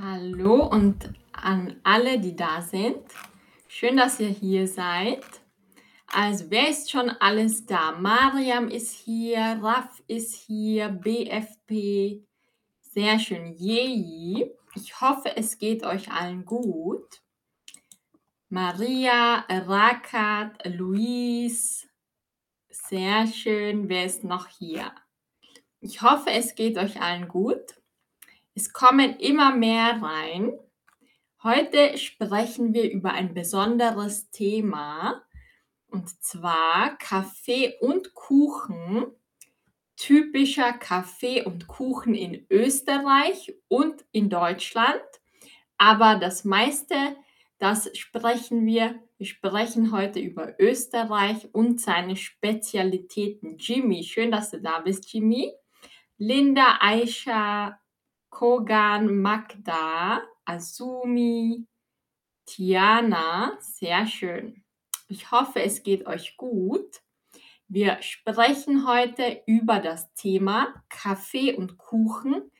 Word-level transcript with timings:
Hallo 0.00 0.66
und 0.66 1.12
an 1.30 1.80
alle, 1.84 2.18
die 2.18 2.34
da 2.34 2.60
sind. 2.60 3.04
Schön, 3.68 3.96
dass 3.96 4.18
ihr 4.18 4.28
hier 4.28 4.66
seid. 4.66 5.24
Also, 6.08 6.50
wer 6.50 6.68
ist 6.68 6.90
schon 6.90 7.10
alles 7.10 7.64
da? 7.64 7.92
Mariam 7.92 8.66
ist 8.68 8.90
hier, 8.90 9.60
Raf 9.62 10.02
ist 10.08 10.34
hier, 10.34 10.88
BFP. 10.88 12.24
Sehr 12.80 13.20
schön. 13.20 13.52
Jeji. 13.52 14.50
Ich 14.74 15.00
hoffe, 15.00 15.36
es 15.36 15.58
geht 15.58 15.84
euch 15.84 16.10
allen 16.10 16.44
gut. 16.44 17.22
Maria, 18.48 19.44
Rakat, 19.48 20.66
Luis. 20.66 21.88
Sehr 22.68 23.28
schön. 23.28 23.88
Wer 23.88 24.06
ist 24.06 24.24
noch 24.24 24.48
hier? 24.48 24.92
Ich 25.80 26.02
hoffe, 26.02 26.30
es 26.30 26.56
geht 26.56 26.78
euch 26.78 27.00
allen 27.00 27.28
gut. 27.28 27.83
Es 28.56 28.72
kommen 28.72 29.16
immer 29.16 29.54
mehr 29.54 30.00
rein. 30.00 30.52
Heute 31.42 31.98
sprechen 31.98 32.72
wir 32.72 32.88
über 32.88 33.10
ein 33.10 33.34
besonderes 33.34 34.30
Thema 34.30 35.24
und 35.88 36.08
zwar 36.22 36.96
Kaffee 36.98 37.74
und 37.80 38.14
Kuchen. 38.14 39.06
Typischer 39.96 40.72
Kaffee 40.72 41.42
und 41.42 41.66
Kuchen 41.66 42.14
in 42.14 42.46
Österreich 42.48 43.54
und 43.66 44.04
in 44.12 44.30
Deutschland. 44.30 45.02
Aber 45.76 46.16
das 46.16 46.44
meiste, 46.44 46.94
das 47.58 47.90
sprechen 47.98 48.66
wir. 48.66 49.00
Wir 49.18 49.26
sprechen 49.26 49.90
heute 49.90 50.20
über 50.20 50.54
Österreich 50.60 51.48
und 51.52 51.80
seine 51.80 52.14
Spezialitäten. 52.14 53.58
Jimmy, 53.58 54.04
schön, 54.04 54.30
dass 54.30 54.52
du 54.52 54.60
da 54.60 54.78
bist, 54.80 55.12
Jimmy. 55.12 55.52
Linda, 56.18 56.78
Aisha, 56.80 57.80
Kogan, 58.34 59.22
Magda, 59.22 60.20
Azumi, 60.44 61.68
Tiana, 62.44 63.56
sehr 63.60 64.08
schön. 64.08 64.64
Ich 65.06 65.30
hoffe, 65.30 65.62
es 65.62 65.84
geht 65.84 66.06
euch 66.06 66.36
gut. 66.36 67.00
Wir 67.68 68.02
sprechen 68.02 68.88
heute 68.88 69.40
über 69.46 69.78
das 69.78 70.12
Thema 70.14 70.74
Kaffee 70.88 71.54
und 71.54 71.78
Kuchen 71.78 72.50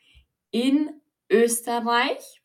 in 0.52 0.90
Österreich 1.28 2.40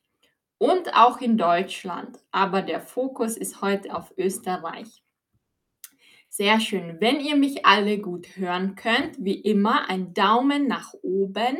und 0.57 0.95
auch 0.95 1.21
in 1.21 1.37
Deutschland. 1.37 2.17
Aber 2.31 2.63
der 2.63 2.81
Fokus 2.81 3.37
ist 3.37 3.61
heute 3.61 3.95
auf 3.95 4.11
Österreich. 4.17 5.03
Sehr 6.29 6.59
schön. 6.59 6.99
Wenn 6.99 7.19
ihr 7.19 7.35
mich 7.35 7.63
alle 7.63 7.99
gut 7.99 8.37
hören 8.37 8.75
könnt, 8.75 9.23
wie 9.23 9.39
immer, 9.39 9.87
ein 9.87 10.15
Daumen 10.15 10.65
nach 10.65 10.95
oben 11.03 11.57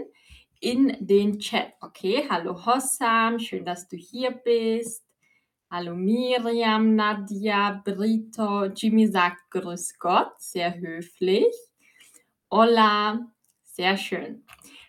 in 0.59 0.97
den 0.99 1.39
Chat. 1.39 1.73
Okay, 1.81 2.25
hallo 2.29 2.65
Hossam, 2.65 3.39
schön, 3.39 3.65
dass 3.65 3.87
du 3.87 3.95
hier 3.95 4.31
bist. 4.31 5.05
Hallo 5.71 5.95
Miriam, 5.95 6.95
Nadia, 6.95 7.81
Brito, 7.85 8.65
Jimmy 8.65 9.07
sagt 9.07 9.51
Grüß 9.51 9.99
Gott, 9.99 10.33
sehr 10.39 10.79
höflich. 10.79 11.53
Hola, 12.51 13.31
sehr 13.63 13.95
schön. 13.97 14.43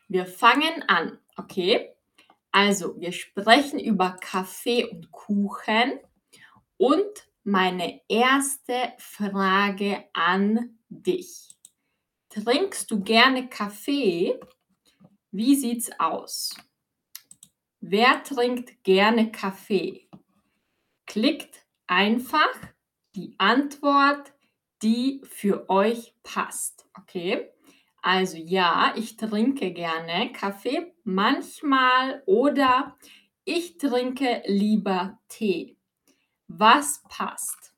Wir 0.09 0.27
fangen 0.27 0.83
an, 0.89 1.19
okay? 1.37 1.91
Also, 2.51 2.99
wir 2.99 3.13
sprechen 3.13 3.79
über 3.79 4.17
Kaffee 4.21 4.87
und 4.87 5.13
Kuchen 5.13 6.01
und 6.79 7.29
meine 7.45 8.01
erste 8.09 8.95
Frage 8.99 10.05
an 10.15 10.79
dich. 10.89 11.57
Trinkst 12.31 12.91
du 12.91 13.03
gerne 13.03 13.49
Kaffee? 13.49 14.41
Wie 15.33 15.55
sieht's 15.55 15.91
aus? 16.01 16.57
Wer 17.81 18.23
trinkt 18.25 18.83
gerne 18.83 19.31
Kaffee? 19.31 20.09
Klickt 21.07 21.65
einfach 21.87 22.51
die 23.15 23.37
Antwort, 23.39 24.33
die 24.83 25.21
für 25.25 25.71
euch 25.71 26.15
passt. 26.25 26.85
Okay? 26.99 27.49
Also 28.03 28.39
ja, 28.39 28.93
ich 28.97 29.17
trinke 29.17 29.73
gerne 29.73 30.33
Kaffee, 30.33 30.95
manchmal 31.05 32.23
oder 32.27 32.97
ich 33.45 33.79
trinke 33.79 34.43
lieber 34.47 35.21
Tee. 35.29 35.77
Was 36.49 37.03
passt? 37.09 37.73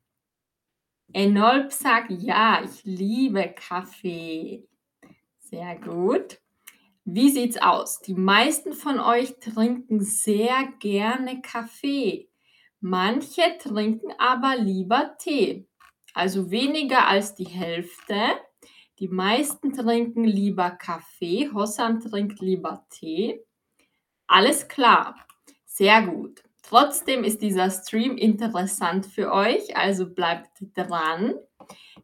Enolp 1.13 1.73
sagt 1.73 2.11
ja, 2.11 2.63
ich 2.65 2.85
liebe 2.85 3.53
Kaffee. 3.55 4.67
Sehr 5.39 5.79
gut. 5.79 6.41
Wie 7.05 7.31
sieht's 7.31 7.61
aus? 7.61 8.01
Die 8.01 8.15
meisten 8.15 8.75
von 8.75 9.01
euch 9.01 9.39
trinken 9.41 10.01
sehr 10.01 10.73
gerne 10.79 11.43
Kaffee. 11.43 12.29
Manche 12.81 13.43
trinken 13.59 14.13
aber 14.19 14.57
lieber 14.57 15.17
Tee. 15.19 15.67
Also 16.15 16.51
weniger 16.53 17.09
als 17.09 17.35
die 17.35 17.49
Hälfte. 17.49 18.17
Die 19.01 19.09
meisten 19.09 19.73
trinken 19.73 20.23
lieber 20.23 20.71
Kaffee. 20.71 21.51
Hossam 21.53 22.01
trinkt 22.01 22.41
lieber 22.41 22.87
Tee. 22.91 23.45
Alles 24.29 24.69
klar. 24.69 25.17
Sehr 25.65 26.07
gut. 26.07 26.45
Trotzdem 26.63 27.25
ist 27.25 27.43
dieser 27.43 27.71
Stream 27.71 28.17
interessant 28.17 29.07
für 29.07 29.33
euch, 29.33 29.77
also 29.77 30.09
bleibt 30.09 30.51
dran. 30.75 31.35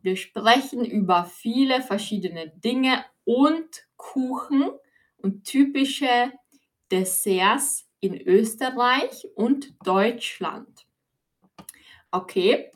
Wir 0.03 0.17
sprechen 0.17 0.85
über 0.85 1.25
viele 1.25 1.83
verschiedene 1.83 2.51
Dinge 2.51 3.05
und 3.25 3.87
Kuchen 3.97 4.71
und 5.19 5.45
typische 5.45 6.33
Desserts 6.91 7.89
in 8.01 8.21
Österreich 8.21 9.29
und 9.34 9.75
Deutschland. 9.87 10.87
Okay, 12.11 12.71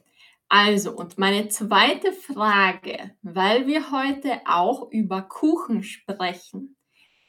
also 0.48 0.94
und 0.94 1.16
meine 1.16 1.48
zweite 1.48 2.12
Frage, 2.12 3.16
weil 3.22 3.66
wir 3.66 3.90
heute 3.90 4.40
auch 4.44 4.90
über 4.90 5.22
Kuchen 5.22 5.82
sprechen. 5.82 6.76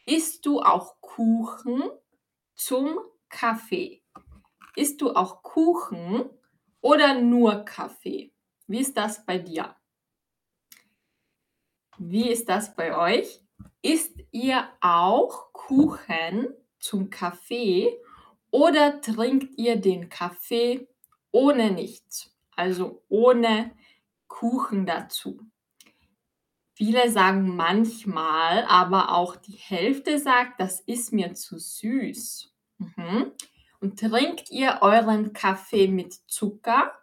Isst 0.06 0.46
du 0.46 0.62
auch 0.62 1.00
Kuchen 1.00 1.84
zum 2.56 3.00
Kaffee? 3.30 4.04
Isst 4.76 5.02
du 5.02 5.16
auch 5.16 5.44
Kuchen 5.44 6.30
oder 6.82 7.22
nur 7.22 7.64
Kaffee? 7.64 8.34
Wie 8.68 8.80
ist 8.80 8.98
das 8.98 9.26
bei 9.26 9.38
dir? 9.38 9.76
Wie 11.98 12.30
ist 12.30 12.50
das 12.50 12.76
bei 12.76 12.98
euch? 12.98 13.43
Isst 13.86 14.16
ihr 14.32 14.70
auch 14.80 15.52
Kuchen 15.52 16.48
zum 16.80 17.10
Kaffee 17.10 18.00
oder 18.50 19.02
trinkt 19.02 19.58
ihr 19.58 19.76
den 19.76 20.08
Kaffee 20.08 20.88
ohne 21.32 21.70
nichts? 21.70 22.34
Also 22.56 23.04
ohne 23.10 23.76
Kuchen 24.28 24.86
dazu. 24.86 25.42
Viele 26.76 27.12
sagen 27.12 27.58
manchmal, 27.58 28.64
aber 28.70 29.14
auch 29.14 29.36
die 29.36 29.58
Hälfte 29.58 30.18
sagt, 30.18 30.62
das 30.62 30.80
ist 30.80 31.12
mir 31.12 31.34
zu 31.34 31.60
süß. 31.60 32.54
Mhm. 32.78 33.34
Und 33.82 34.00
trinkt 34.00 34.50
ihr 34.50 34.80
euren 34.80 35.34
Kaffee 35.34 35.90
mit 35.90 36.14
Zucker 36.28 36.94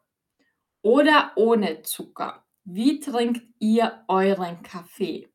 oder 0.81 1.33
ohne 1.37 1.83
Zucker? 1.83 2.47
Wie 2.65 3.01
trinkt 3.01 3.43
ihr 3.59 4.03
euren 4.09 4.63
Kaffee? 4.63 5.29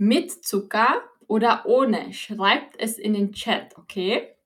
Mit 0.00 0.44
Zucker 0.44 1.02
oder 1.26 1.66
ohne? 1.66 2.12
Schreibt 2.12 2.78
es 2.78 2.98
in 2.98 3.14
den 3.14 3.32
Chat, 3.32 3.76
okay? 3.76 4.36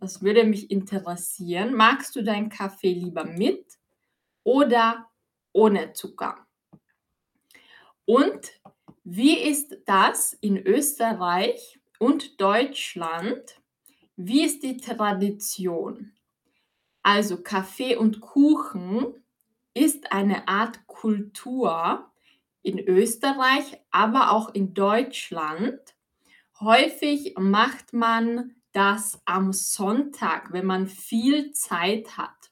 Das 0.00 0.20
würde 0.20 0.44
mich 0.44 0.70
interessieren. 0.70 1.74
Magst 1.74 2.16
du 2.16 2.22
deinen 2.22 2.48
Kaffee 2.48 2.92
lieber 2.92 3.24
mit 3.24 3.64
oder 4.42 5.08
ohne 5.52 5.92
Zucker? 5.92 6.46
Und 8.04 8.50
wie 9.04 9.38
ist 9.38 9.78
das 9.86 10.32
in 10.32 10.58
Österreich 10.58 11.78
und 12.00 12.40
Deutschland? 12.40 13.60
Wie 14.16 14.44
ist 14.44 14.64
die 14.64 14.76
Tradition? 14.76 16.12
Also 17.02 17.40
Kaffee 17.42 17.94
und 17.94 18.20
Kuchen 18.20 19.22
ist 19.72 20.10
eine 20.10 20.48
Art 20.48 20.84
Kultur, 20.88 22.10
in 22.66 22.80
Österreich, 22.80 23.78
aber 23.92 24.32
auch 24.32 24.52
in 24.52 24.74
Deutschland. 24.74 25.78
Häufig 26.58 27.34
macht 27.38 27.92
man 27.92 28.56
das 28.72 29.20
am 29.24 29.52
Sonntag, 29.52 30.52
wenn 30.52 30.66
man 30.66 30.88
viel 30.88 31.52
Zeit 31.52 32.18
hat. 32.18 32.50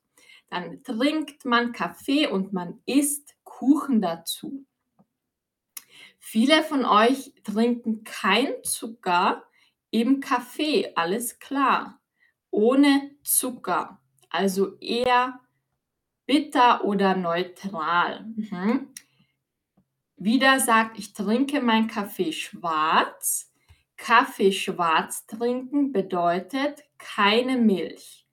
Dann 0.49 0.85
trinkt 0.85 1.45
man 1.45 1.73
Kaffee 1.73 2.29
und 2.29 2.53
man 2.53 2.81
isst 2.87 3.35
Kuchen 3.43 4.01
dazu. 4.01 4.65
Viele 6.21 6.63
von 6.63 6.85
euch 6.85 7.35
trinken 7.43 8.05
kein 8.05 8.55
Zucker 8.63 9.43
im 9.91 10.21
Kaffee, 10.21 10.93
alles 10.95 11.41
klar. 11.41 12.01
Ohne 12.51 13.11
Zucker, 13.25 14.01
also 14.31 14.79
eher 14.79 15.41
bitter 16.25 16.85
oder 16.85 17.17
neutral. 17.17 18.27
Mhm 18.37 18.94
wieder 20.25 20.59
sagt, 20.59 20.99
ich 20.99 21.12
trinke 21.12 21.61
meinen 21.61 21.87
Kaffee 21.87 22.32
schwarz. 22.32 23.53
Kaffee 23.97 24.53
schwarz 24.53 25.26
trinken 25.26 25.93
bedeutet 25.93 26.82
keine 26.99 27.59
Milch. 27.59 28.26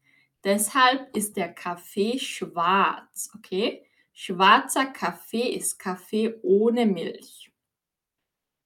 Deshalb 0.44 1.16
ist 1.16 1.38
der 1.38 1.54
Kaffee 1.54 2.18
schwarz, 2.18 3.30
okay? 3.36 3.86
Schwarzer 4.14 4.86
Kaffee 4.86 5.50
ist 5.54 5.78
Kaffee 5.78 6.36
ohne 6.42 6.86
Milch. 6.86 7.52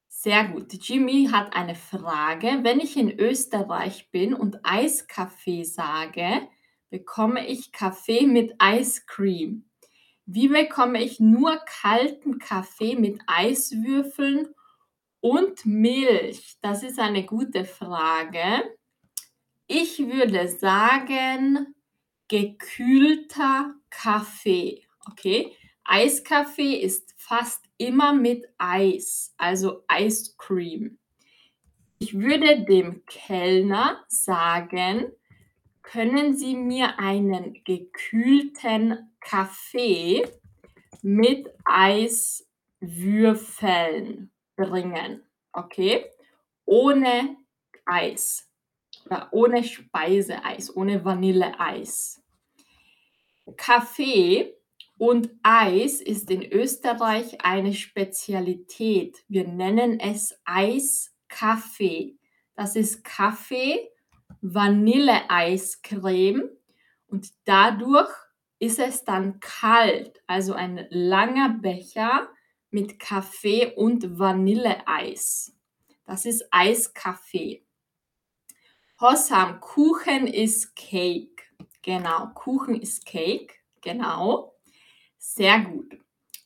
Sehr 0.07 0.45
gut. 0.45 0.73
Jimmy 0.73 1.29
hat 1.31 1.55
eine 1.55 1.75
Frage. 1.75 2.59
Wenn 2.63 2.79
ich 2.79 2.97
in 2.97 3.11
Österreich 3.19 4.09
bin 4.11 4.33
und 4.33 4.59
Eiskaffee 4.63 5.63
sage, 5.63 6.47
bekomme 6.89 7.45
ich 7.47 7.71
Kaffee 7.71 8.25
mit 8.25 8.55
Ice 8.61 9.03
Cream. 9.05 9.64
Wie 10.25 10.47
bekomme 10.47 11.03
ich 11.03 11.19
nur 11.19 11.59
kalten 11.81 12.39
Kaffee 12.39 12.95
mit 12.95 13.21
Eiswürfeln 13.27 14.47
und 15.21 15.65
Milch? 15.65 16.57
Das 16.61 16.81
ist 16.81 16.99
eine 16.99 17.25
gute 17.25 17.63
Frage. 17.63 18.63
Ich 19.67 19.99
würde 19.99 20.47
sagen, 20.47 21.75
gekühlter 22.27 23.75
Kaffee. 23.89 24.83
Okay? 25.11 25.55
Eiskaffee 25.83 26.81
ist 26.81 27.13
fast 27.17 27.63
immer 27.77 28.13
mit 28.13 28.45
Eis, 28.57 29.33
also 29.37 29.83
Ice 29.91 30.33
Cream. 30.37 30.97
Ich 31.99 32.17
würde 32.17 32.65
dem 32.65 33.05
Kellner 33.05 34.03
sagen, 34.07 35.11
können 35.85 36.35
Sie 36.35 36.55
mir 36.55 36.99
einen 36.99 37.63
gekühlten 37.63 39.15
Kaffee 39.21 40.29
mit 41.01 41.49
Eiswürfeln 41.63 44.31
bringen? 44.55 45.23
Okay? 45.53 46.05
Ohne 46.65 47.37
Eis. 47.85 48.49
Oder 49.05 49.29
ohne 49.31 49.63
Speiseeis, 49.63 50.75
ohne 50.75 51.05
Vanilleeis. 51.05 52.21
Kaffee 53.55 54.55
und 54.97 55.29
Eis 55.43 56.01
ist 56.01 56.31
in 56.31 56.51
Österreich 56.51 57.45
eine 57.45 57.75
Spezialität. 57.75 59.23
Wir 59.27 59.47
nennen 59.47 59.99
es 59.99 60.35
Eiskaffee. 60.45 62.17
Das 62.55 62.75
ist 62.75 63.03
Kaffee 63.03 63.91
Vanilleeiscreme 64.53 66.49
und 67.07 67.33
dadurch 67.45 68.11
ist 68.59 68.79
es 68.79 69.03
dann 69.03 69.39
kalt, 69.39 70.21
also 70.27 70.53
ein 70.53 70.85
langer 70.89 71.49
Becher 71.49 72.29
mit 72.69 72.99
Kaffee 72.99 73.73
und 73.75 74.19
Vanilleeis. 74.19 75.55
Das 76.05 76.25
ist 76.25 76.47
Eiskaffee. 76.51 77.65
Hossam, 79.01 79.59
Kuchen 79.59 80.27
ist 80.27 80.75
Cake. 80.75 81.43
Genau, 81.81 82.27
Kuchen 82.35 82.79
ist 82.79 83.05
Cake. 83.05 83.55
Genau. 83.81 84.55
Sehr 85.17 85.59
gut. 85.61 85.97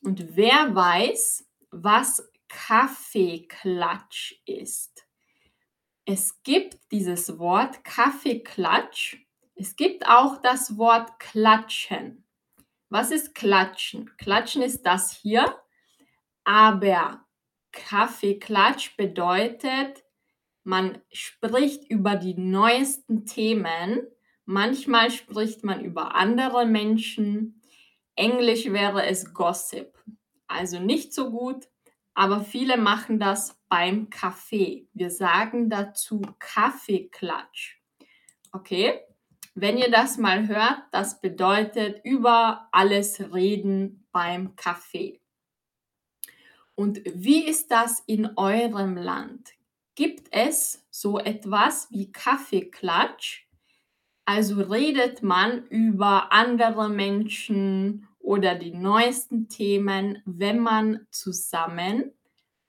Und 0.02 0.36
wer 0.36 0.74
weiß, 0.74 1.46
was 1.70 2.26
Kaffeeklatsch 2.48 4.40
ist? 4.46 5.06
Es 6.12 6.42
gibt 6.42 6.76
dieses 6.90 7.38
Wort 7.38 7.84
Kaffeeklatsch. 7.84 9.18
Es 9.54 9.76
gibt 9.76 10.08
auch 10.08 10.38
das 10.42 10.76
Wort 10.76 11.20
klatschen. 11.20 12.24
Was 12.88 13.12
ist 13.12 13.32
klatschen? 13.32 14.10
Klatschen 14.16 14.60
ist 14.60 14.82
das 14.82 15.12
hier, 15.12 15.56
aber 16.42 17.24
Kaffeeklatsch 17.70 18.96
bedeutet, 18.96 20.02
man 20.64 21.00
spricht 21.12 21.88
über 21.88 22.16
die 22.16 22.34
neuesten 22.34 23.24
Themen. 23.24 24.00
Manchmal 24.46 25.12
spricht 25.12 25.62
man 25.62 25.84
über 25.84 26.16
andere 26.16 26.66
Menschen. 26.66 27.62
Englisch 28.16 28.64
wäre 28.64 29.06
es 29.06 29.32
Gossip. 29.32 29.96
Also 30.48 30.80
nicht 30.80 31.14
so 31.14 31.30
gut, 31.30 31.68
aber 32.20 32.42
viele 32.42 32.76
machen 32.76 33.18
das 33.18 33.58
beim 33.70 34.10
Kaffee. 34.10 34.86
Wir 34.92 35.08
sagen 35.08 35.70
dazu 35.70 36.20
Kaffeeklatsch. 36.38 37.78
Okay? 38.52 39.00
Wenn 39.54 39.78
ihr 39.78 39.90
das 39.90 40.18
mal 40.18 40.46
hört, 40.46 40.82
das 40.92 41.22
bedeutet 41.22 42.04
über 42.04 42.68
alles 42.72 43.32
reden 43.32 44.06
beim 44.12 44.54
Kaffee. 44.54 45.22
Und 46.74 47.00
wie 47.06 47.48
ist 47.48 47.70
das 47.70 48.00
in 48.00 48.36
eurem 48.36 48.98
Land? 48.98 49.54
Gibt 49.94 50.28
es 50.30 50.86
so 50.90 51.18
etwas 51.18 51.90
wie 51.90 52.12
Kaffeeklatsch? 52.12 53.46
Also 54.26 54.60
redet 54.60 55.22
man 55.22 55.64
über 55.68 56.32
andere 56.32 56.90
Menschen 56.90 58.06
oder 58.20 58.54
die 58.54 58.72
neuesten 58.72 59.48
Themen, 59.48 60.22
wenn 60.24 60.60
man 60.60 61.06
zusammen 61.10 62.12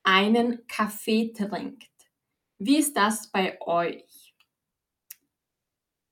einen 0.04 0.66
Kaffee 0.68 1.32
trinkt. 1.34 1.90
Wie 2.58 2.78
ist 2.78 2.98
das 2.98 3.32
bei 3.32 3.60
euch? 3.62 4.34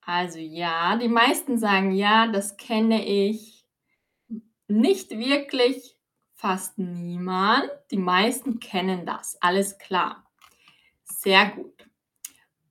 Also 0.01 0.39
ja, 0.39 0.97
die 0.97 1.07
meisten 1.07 1.57
sagen 1.57 1.91
ja, 1.91 2.27
das 2.27 2.57
kenne 2.57 3.05
ich. 3.05 3.65
Nicht 4.67 5.11
wirklich, 5.11 5.95
fast 6.33 6.77
niemand. 6.77 7.69
Die 7.91 7.97
meisten 7.97 8.59
kennen 8.59 9.05
das, 9.05 9.39
alles 9.41 9.77
klar. 9.77 10.27
Sehr 11.03 11.51
gut. 11.51 11.85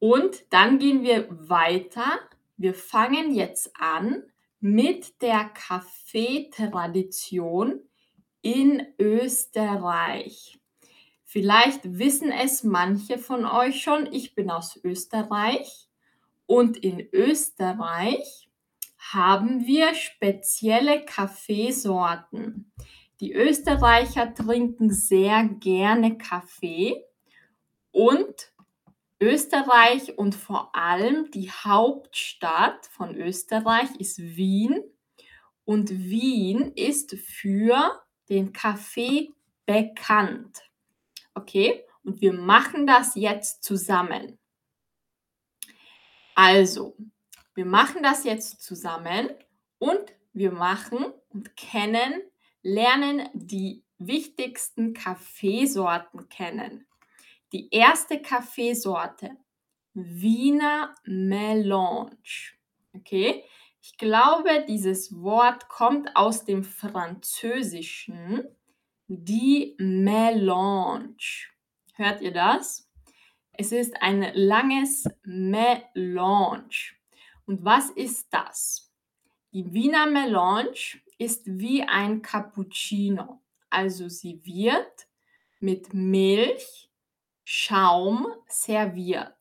Und 0.00 0.44
dann 0.50 0.78
gehen 0.78 1.02
wir 1.02 1.26
weiter. 1.48 2.18
Wir 2.56 2.74
fangen 2.74 3.34
jetzt 3.34 3.70
an 3.78 4.24
mit 4.60 5.22
der 5.22 5.44
Kaffeetradition 5.44 7.80
in 8.42 8.84
Österreich. 8.98 10.58
Vielleicht 11.24 11.98
wissen 11.98 12.32
es 12.32 12.64
manche 12.64 13.18
von 13.18 13.44
euch 13.44 13.82
schon, 13.82 14.12
ich 14.12 14.34
bin 14.34 14.50
aus 14.50 14.80
Österreich 14.82 15.88
und 16.46 16.78
in 16.78 17.06
Österreich 17.12 18.48
haben 18.98 19.66
wir 19.66 19.94
spezielle 19.94 21.04
Kaffeesorten. 21.04 22.72
Die 23.20 23.32
Österreicher 23.32 24.34
trinken 24.34 24.90
sehr 24.90 25.44
gerne 25.44 26.18
Kaffee 26.18 27.04
und 27.90 28.52
Österreich 29.20 30.16
und 30.16 30.34
vor 30.34 30.74
allem 30.74 31.30
die 31.32 31.50
Hauptstadt 31.50 32.86
von 32.86 33.16
Österreich 33.16 33.88
ist 33.98 34.18
Wien. 34.18 34.82
Und 35.64 35.90
Wien 35.90 36.72
ist 36.74 37.14
für 37.16 38.02
den 38.28 38.52
Kaffee 38.52 39.30
bekannt. 39.66 40.62
Okay, 41.34 41.84
und 42.04 42.20
wir 42.20 42.32
machen 42.32 42.86
das 42.86 43.14
jetzt 43.16 43.64
zusammen. 43.64 44.38
Also, 46.34 46.96
wir 47.54 47.66
machen 47.66 48.02
das 48.02 48.24
jetzt 48.24 48.62
zusammen 48.62 49.30
und 49.78 50.12
wir 50.32 50.52
machen 50.52 51.06
und 51.30 51.56
kennen, 51.56 52.22
lernen 52.62 53.28
die 53.34 53.82
wichtigsten 53.98 54.94
Kaffeesorten 54.94 56.28
kennen. 56.28 56.86
Die 57.52 57.68
erste 57.70 58.20
Kaffeesorte, 58.20 59.30
Wiener 59.94 60.94
Melange. 61.04 62.10
Okay, 62.94 63.44
ich 63.80 63.96
glaube, 63.96 64.64
dieses 64.68 65.12
Wort 65.22 65.68
kommt 65.68 66.14
aus 66.14 66.44
dem 66.44 66.62
Französischen. 66.62 68.44
Die 69.06 69.74
Melange. 69.78 71.16
Hört 71.94 72.20
ihr 72.20 72.32
das? 72.32 72.88
Es 73.52 73.72
ist 73.72 74.00
ein 74.02 74.30
langes 74.34 75.08
Melange. 75.24 76.68
Und 77.46 77.64
was 77.64 77.90
ist 77.90 78.28
das? 78.30 78.92
Die 79.52 79.72
Wiener 79.72 80.06
Melange 80.06 81.00
ist 81.16 81.46
wie 81.46 81.82
ein 81.82 82.20
Cappuccino. 82.20 83.42
Also 83.70 84.08
sie 84.08 84.44
wird 84.44 85.08
mit 85.60 85.94
Milch, 85.94 86.87
Schaum 87.50 88.26
serviert. 88.46 89.34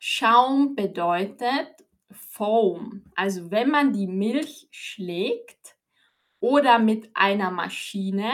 Schaum 0.00 0.74
bedeutet 0.74 1.68
Foam. 2.10 3.04
Also 3.14 3.52
wenn 3.52 3.70
man 3.70 3.92
die 3.92 4.08
Milch 4.08 4.66
schlägt 4.72 5.76
oder 6.40 6.80
mit 6.80 7.12
einer 7.14 7.52
Maschine, 7.52 8.28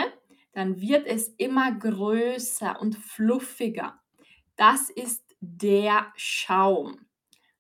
dann 0.53 0.81
wird 0.81 1.07
es 1.07 1.29
immer 1.37 1.71
größer 1.71 2.81
und 2.81 2.97
fluffiger. 2.97 4.01
Das 4.57 4.89
ist 4.89 5.37
der 5.41 6.11
Schaum. 6.17 7.05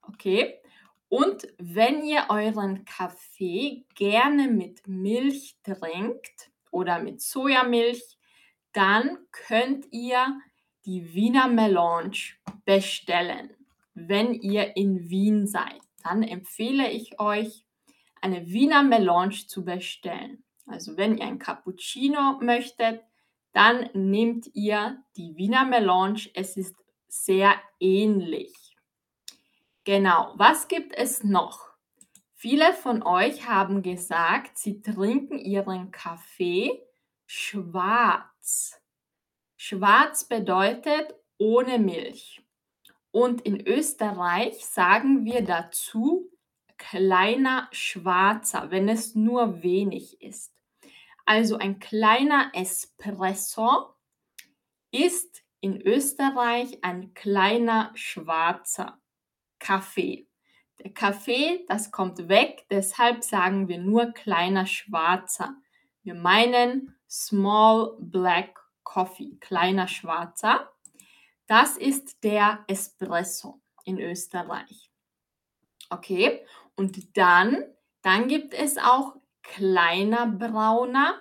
Okay? 0.01 0.63
Und 1.11 1.47
wenn 1.59 2.03
ihr 2.03 2.25
euren 2.31 2.87
Kaffee 2.87 3.85
gerne 3.95 4.49
mit 4.49 4.89
Milch 4.89 5.59
trinkt 5.63 6.51
oder 6.71 7.01
mit 7.01 7.21
Sojamilch, 7.21 8.17
dann 8.73 9.19
könnt 9.31 9.87
ihr 9.91 10.41
die 10.87 11.15
Wiener 11.15 11.49
Melange 11.49 12.35
bestellen, 12.65 13.51
wenn 13.95 14.35
ihr 14.35 14.77
in 14.77 15.09
Wien 15.09 15.47
seid. 15.47 15.81
Dann 16.03 16.23
empfehle 16.23 16.91
ich 16.91 17.21
euch, 17.21 17.65
eine 18.23 18.47
Wiener 18.47 18.83
Melange 18.83 19.47
zu 19.47 19.65
bestellen. 19.65 20.45
Also 20.67 20.97
wenn 20.97 21.19
ihr 21.19 21.25
ein 21.25 21.39
Cappuccino 21.39 22.39
möchtet, 22.41 23.03
dann 23.53 23.91
nehmt 23.95 24.49
ihr 24.55 25.03
die 25.17 25.37
Wiener 25.37 25.65
Melange. 25.65 26.31
Es 26.35 26.57
ist 26.57 26.77
sehr 27.09 27.55
ähnlich. 27.81 28.55
Genau, 29.85 30.35
was 30.37 30.69
gibt 30.69 30.95
es 30.95 31.25
noch? 31.25 31.71
Viele 32.35 32.73
von 32.73 33.03
euch 33.03 33.49
haben 33.49 33.83
gesagt, 33.83 34.57
sie 34.57 34.81
trinken 34.81 35.39
ihren 35.39 35.91
Kaffee 35.91 36.83
schwarz. 37.27 38.80
Schwarz 39.63 40.25
bedeutet 40.25 41.15
ohne 41.37 41.79
Milch. 41.79 42.43
Und 43.11 43.43
in 43.43 43.61
Österreich 43.67 44.65
sagen 44.65 45.27
wir 45.27 45.45
dazu 45.45 46.31
kleiner 46.79 47.69
Schwarzer, 47.71 48.71
wenn 48.71 48.89
es 48.89 49.15
nur 49.15 49.63
wenig 49.63 50.23
ist. 50.23 50.55
Also 51.27 51.59
ein 51.59 51.79
kleiner 51.79 52.51
Espresso 52.55 53.93
ist 54.93 55.43
in 55.61 55.79
Österreich 55.83 56.83
ein 56.83 57.13
kleiner 57.13 57.93
schwarzer 57.95 58.99
Kaffee. 59.59 60.27
Der 60.79 60.95
Kaffee, 60.95 61.67
das 61.69 61.93
kommt 61.93 62.29
weg, 62.31 62.65
deshalb 62.71 63.23
sagen 63.23 63.69
wir 63.69 63.77
nur 63.77 64.13
kleiner 64.13 64.65
schwarzer. 64.65 65.55
Wir 66.03 66.15
meinen 66.15 66.97
Small 67.07 67.99
Black 68.01 68.59
Coffee, 68.83 69.37
kleiner 69.41 69.89
schwarzer. 69.89 70.71
Das 71.47 71.77
ist 71.77 72.23
der 72.23 72.65
Espresso 72.69 73.61
in 73.85 73.99
Österreich. 73.99 74.91
Okay, 75.89 76.45
und 76.77 77.17
dann, 77.17 77.65
dann 78.03 78.29
gibt 78.29 78.55
es 78.55 78.79
auch 78.79 79.17
kleiner 79.43 80.27
brauner 80.27 81.21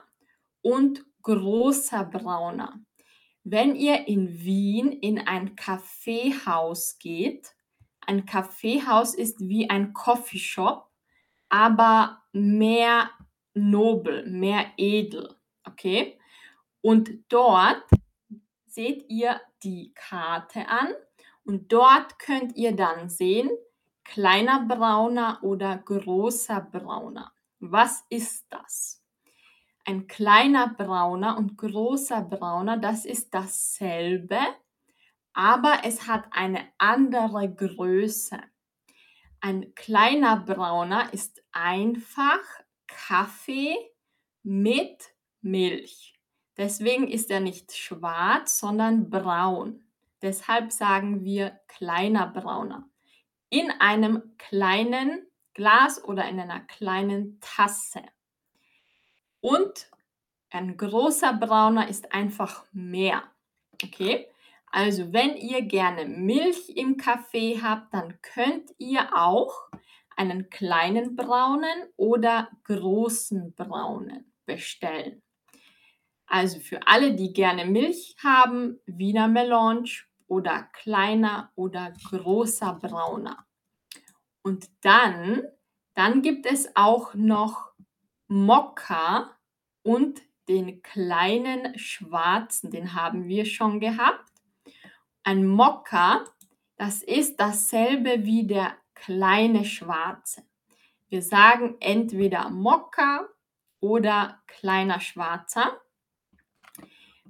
und 0.62 1.04
großer 1.24 2.06
brauner. 2.06 2.80
Wenn 3.44 3.76
ihr 3.76 4.08
in 4.08 4.44
Wien 4.44 4.92
in 4.92 5.20
ein 5.20 5.56
Kaffeehaus 5.56 7.00
geht, 7.00 7.56
ein 8.02 8.26
Kaffeehaus 8.26 9.16
ist 9.16 9.40
wie 9.40 9.70
ein 9.70 9.94
Coffeeshop, 9.94 10.88
aber 11.50 12.22
mehr 12.32 13.10
nobel, 13.54 14.30
mehr 14.30 14.72
edel, 14.78 15.36
okay? 15.66 16.19
Und 16.82 17.10
dort 17.30 17.84
seht 18.66 19.10
ihr 19.10 19.42
die 19.64 19.94
Karte 19.94 20.68
an 20.68 20.94
und 21.44 21.72
dort 21.72 22.20
könnt 22.20 22.56
ihr 22.56 22.76
dann 22.76 23.10
sehen, 23.10 23.50
kleiner 24.04 24.66
brauner 24.66 25.40
oder 25.44 25.78
großer 25.78 26.62
brauner. 26.62 27.32
Was 27.60 28.04
ist 28.10 28.46
das? 28.50 29.04
Ein 29.86 30.08
kleiner 30.08 30.68
brauner 30.78 31.38
und 31.38 31.58
großer 31.58 32.22
brauner, 32.22 32.78
das 32.78 33.06
ist 33.06 33.34
dasselbe, 33.34 34.40
aber 35.34 35.82
es 35.84 36.08
hat 36.08 36.26
eine 36.32 36.68
andere 36.78 37.54
Größe. 37.54 38.40
Ein 39.42 39.74
kleiner 39.74 40.38
brauner 40.38 41.14
ist 41.14 41.44
einfach 41.52 42.40
Kaffee 42.88 43.76
mit 44.44 45.16
Milch. 45.42 46.19
Deswegen 46.60 47.08
ist 47.08 47.32
er 47.32 47.40
nicht 47.40 47.72
schwarz, 47.72 48.60
sondern 48.60 49.10
braun. 49.10 49.82
Deshalb 50.22 50.74
sagen 50.74 51.24
wir 51.24 51.58
kleiner 51.70 52.28
brauner. 52.28 52.90
In 53.50 53.72
einem 53.80 54.36
kleinen 54.38 55.26
Glas 55.54 56.04
oder 56.04 56.28
in 56.28 56.38
einer 56.38 56.60
kleinen 56.60 57.40
Tasse. 57.40 58.02
Und 59.40 59.90
ein 60.50 60.76
großer 60.76 61.32
brauner 61.32 61.88
ist 61.88 62.12
einfach 62.12 62.66
mehr. 62.74 63.24
Okay? 63.82 64.28
Also 64.70 65.14
wenn 65.14 65.38
ihr 65.38 65.62
gerne 65.62 66.04
Milch 66.06 66.72
im 66.76 66.98
Kaffee 66.98 67.62
habt, 67.64 67.94
dann 67.94 68.22
könnt 68.22 68.72
ihr 68.78 69.16
auch 69.16 69.70
einen 70.18 70.50
kleinen 70.50 71.16
braunen 71.16 71.88
oder 71.96 72.50
großen 72.66 73.56
braunen 73.56 74.34
bestellen. 74.46 75.22
Also 76.30 76.60
für 76.60 76.88
alle, 76.88 77.16
die 77.16 77.34
gerne 77.34 77.66
Milch 77.66 78.16
haben, 78.24 78.80
Wiener 78.86 79.28
Melange 79.28 79.90
oder 80.28 80.64
kleiner 80.74 81.52
oder 81.56 81.92
großer 82.10 82.74
brauner. 82.76 83.48
Und 84.44 84.70
dann, 84.82 85.42
dann 85.96 86.22
gibt 86.22 86.46
es 86.46 86.76
auch 86.76 87.16
noch 87.16 87.72
Mokka 88.28 89.32
und 89.82 90.22
den 90.48 90.84
kleinen 90.84 91.78
schwarzen, 91.78 92.70
den 92.70 92.94
haben 92.94 93.28
wir 93.28 93.46
schon 93.46 93.80
gehabt. 93.80 94.32
Ein 95.24 95.48
Mokka, 95.48 96.26
das 96.76 97.02
ist 97.02 97.40
dasselbe 97.40 98.24
wie 98.24 98.46
der 98.46 98.78
kleine 98.94 99.66
Schwarze. 99.66 100.44
Wir 101.08 101.24
sagen 101.24 101.78
entweder 101.80 102.50
Mokka 102.52 103.28
oder 103.80 104.44
kleiner 104.46 105.00
Schwarzer, 105.00 105.82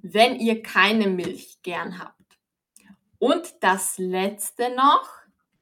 wenn 0.02 0.36
ihr 0.36 0.62
keine 0.62 1.08
Milch 1.08 1.62
gern 1.62 1.98
habt. 1.98 2.38
Und 3.18 3.54
das 3.60 3.98
letzte 3.98 4.74
noch, 4.74 5.08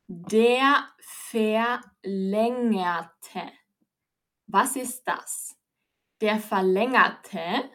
der 0.07 0.89
Verlängerte. 0.99 1.93
Was 4.47 4.77
ist 4.77 5.03
das? 5.05 5.57
Der 6.21 6.39
Verlängerte 6.39 7.71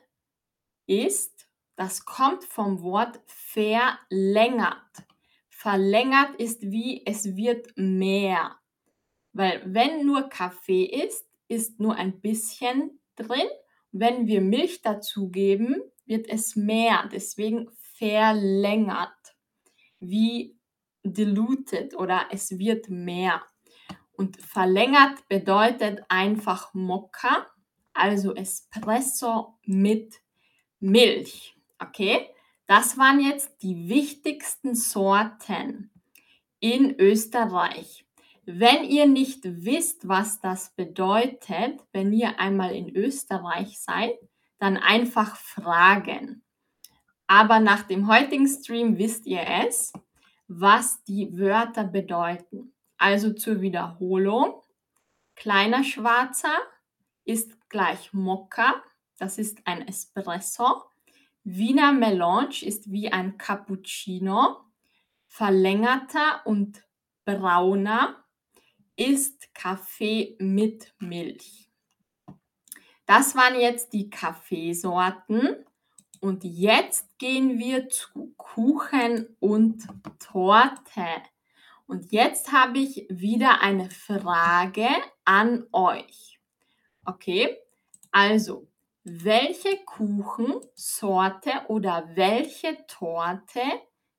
ist 0.85 1.33
das 1.75 2.05
kommt 2.05 2.43
vom 2.43 2.83
Wort 2.83 3.19
verlängert. 3.25 4.77
Verlängert 5.49 6.35
ist 6.39 6.61
wie 6.61 7.03
es 7.05 7.35
wird 7.35 7.75
mehr. 7.75 8.57
Weil 9.31 9.61
wenn 9.65 10.05
nur 10.05 10.29
Kaffee 10.29 10.85
ist, 10.85 11.27
ist 11.47 11.79
nur 11.79 11.95
ein 11.95 12.21
bisschen 12.21 12.99
drin. 13.15 13.47
Wenn 13.91 14.27
wir 14.27 14.41
Milch 14.41 14.81
dazugeben, 14.81 15.81
wird 16.05 16.27
es 16.29 16.55
mehr. 16.55 17.09
Deswegen 17.11 17.69
verlängert. 17.97 19.09
Wie 19.99 20.57
diluted 21.03 21.95
oder 21.95 22.27
es 22.31 22.57
wird 22.57 22.89
mehr. 22.89 23.41
Und 24.15 24.39
verlängert 24.41 25.27
bedeutet 25.27 26.03
einfach 26.07 26.73
Mokka, 26.73 27.47
also 27.93 28.35
Espresso 28.35 29.57
mit 29.65 30.21
Milch. 30.79 31.55
Okay, 31.79 32.29
das 32.67 32.97
waren 32.97 33.19
jetzt 33.19 33.61
die 33.61 33.89
wichtigsten 33.89 34.75
Sorten 34.75 35.91
in 36.59 36.97
Österreich. 36.99 38.05
Wenn 38.45 38.83
ihr 38.83 39.05
nicht 39.05 39.41
wisst, 39.43 40.07
was 40.07 40.41
das 40.41 40.73
bedeutet, 40.75 41.81
wenn 41.91 42.11
ihr 42.11 42.39
einmal 42.39 42.75
in 42.75 42.93
Österreich 42.95 43.79
seid, 43.79 44.17
dann 44.59 44.77
einfach 44.77 45.35
fragen. 45.35 46.43
Aber 47.27 47.59
nach 47.59 47.83
dem 47.83 48.07
heutigen 48.07 48.47
Stream 48.47 48.97
wisst 48.97 49.25
ihr 49.25 49.41
es, 49.65 49.93
was 50.47 51.03
die 51.03 51.37
Wörter 51.37 51.83
bedeuten. 51.83 52.73
Also 52.97 53.33
zur 53.33 53.61
Wiederholung. 53.61 54.61
Kleiner 55.35 55.83
Schwarzer 55.83 56.55
ist 57.25 57.69
gleich 57.69 58.13
Mokka, 58.13 58.83
das 59.17 59.37
ist 59.37 59.65
ein 59.65 59.87
Espresso. 59.87 60.83
Wiener 61.43 61.91
Melange 61.91 62.63
ist 62.63 62.91
wie 62.91 63.11
ein 63.11 63.37
Cappuccino. 63.37 64.57
Verlängerter 65.27 66.45
und 66.45 66.83
brauner 67.25 68.23
ist 68.95 69.53
Kaffee 69.53 70.35
mit 70.39 70.93
Milch. 70.99 71.62
Das 73.05 73.35
waren 73.35 73.59
jetzt 73.59 73.93
die 73.93 74.09
Kaffeesorten. 74.09 75.65
Und 76.21 76.43
jetzt 76.45 77.17
gehen 77.19 77.59
wir 77.59 77.89
zu 77.89 78.33
Kuchen 78.37 79.35
und 79.39 79.85
Torte. 80.19 81.05
Und 81.85 82.11
jetzt 82.11 82.53
habe 82.53 82.79
ich 82.79 83.05
wieder 83.09 83.61
eine 83.61 83.89
Frage 83.89 84.87
an 85.25 85.67
euch. 85.73 86.39
Okay, 87.05 87.57
also 88.11 88.67
welche 89.03 89.83
Kuchensorte 89.85 91.51
oder 91.67 92.09
welche 92.15 92.77
Torte 92.87 93.61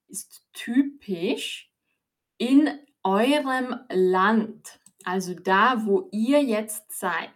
ist 0.09 0.47
typisch 0.53 1.71
in 2.37 2.69
eurem 3.03 3.81
Land? 3.88 4.79
Also 5.05 5.35
da, 5.35 5.87
wo 5.87 6.09
ihr 6.12 6.43
jetzt 6.43 6.93
seid. 6.93 7.31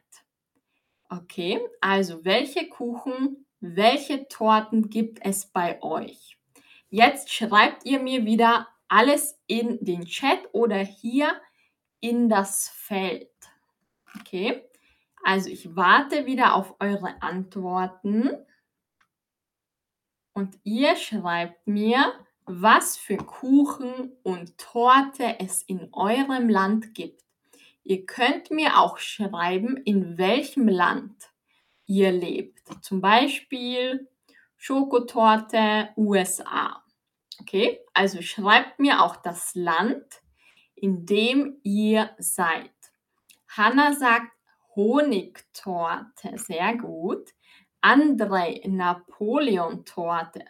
Okay, 1.11 1.59
also 1.81 2.25
welche 2.25 2.69
Kuchen, 2.69 3.47
welche 3.61 4.29
Torten 4.29 4.91
gibt 4.91 5.25
es 5.25 5.47
bei 5.47 5.83
euch? 5.83 6.39
Jetzt 6.91 7.33
schreibt 7.33 7.87
ihr 7.87 7.99
mir 7.99 8.27
wieder 8.27 8.69
alles 8.89 9.39
in 9.47 9.83
den 9.83 10.05
Chat 10.05 10.49
oder 10.53 10.77
hier 10.77 11.41
in 12.01 12.29
das 12.29 12.69
Feld. 12.69 13.31
Okay, 14.19 14.69
also 15.25 15.49
ich 15.49 15.75
warte 15.75 16.27
wieder 16.27 16.55
auf 16.55 16.75
eure 16.79 17.23
Antworten 17.23 18.31
und 20.35 20.59
ihr 20.63 20.95
schreibt 20.97 21.67
mir, 21.67 22.13
was 22.45 22.97
für 22.97 23.17
Kuchen 23.17 24.13
und 24.23 24.57
Torte 24.59 25.41
es 25.41 25.63
in 25.63 25.93
eurem 25.93 26.49
Land 26.49 26.95
gibt. 26.95 27.28
Ihr 27.85 28.07
könnt 28.07 28.51
mir 28.51 28.79
auch 28.79 28.99
schreiben, 28.99 29.77
in 29.77 30.19
welchem 30.19 30.69
Land 30.69 31.31
ihr 31.87 32.13
lebt. 32.13 32.61
Zum 32.83 33.01
Beispiel 33.01 34.09
Schokotorte 34.57 35.91
USA. 35.97 36.83
Okay, 37.41 37.81
also 37.95 38.21
schreibt 38.21 38.81
mir 38.81 39.03
auch 39.03 39.17
das 39.17 39.55
Land, 39.55 40.05
in 40.75 41.07
dem 41.07 41.61
ihr 41.63 42.11
seid. 42.19 42.73
Hanna 43.49 43.95
sagt 43.95 44.33
Honigtorte, 44.75 46.37
sehr 46.37 46.77
gut. 46.77 47.31
Andrei 47.81 48.61
Napoleon-Torte. 48.67 50.45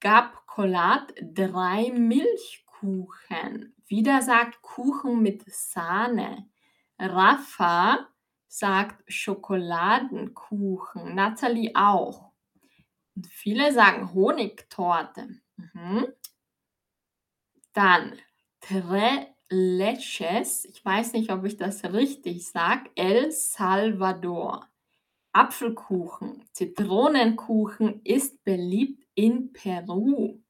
Gab 0.00 0.46
Kolat 0.46 1.12
drei 1.20 1.90
Milchkuchen. 1.92 3.74
Wieder 3.88 4.22
sagt 4.22 4.62
Kuchen 4.62 5.22
mit 5.22 5.44
Sahne. 5.46 6.48
Rafa 6.98 8.08
sagt 8.46 9.02
Schokoladenkuchen. 9.10 11.14
Natalie 11.14 11.72
auch. 11.74 12.32
Und 13.16 13.26
viele 13.26 13.72
sagen 13.72 14.12
Honigtorte. 14.14 15.40
Mhm. 15.56 16.06
Dann 17.72 18.18
Tre 18.60 19.28
Leches, 19.50 20.66
ich 20.66 20.84
weiß 20.84 21.14
nicht, 21.14 21.30
ob 21.30 21.44
ich 21.44 21.56
das 21.56 21.82
richtig 21.84 22.46
sage, 22.46 22.90
El 22.96 23.30
Salvador. 23.30 24.68
Apfelkuchen, 25.32 26.44
Zitronenkuchen 26.52 28.02
ist 28.04 28.44
beliebt 28.44 29.06
in 29.14 29.52
Peru. 29.52 30.42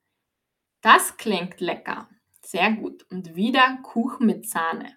Das 0.80 1.16
klingt 1.16 1.60
lecker. 1.60 2.08
Sehr 2.50 2.72
gut. 2.72 3.04
Und 3.10 3.36
wieder 3.36 3.76
Kuchen 3.82 4.24
mit 4.24 4.48
Sahne. 4.48 4.96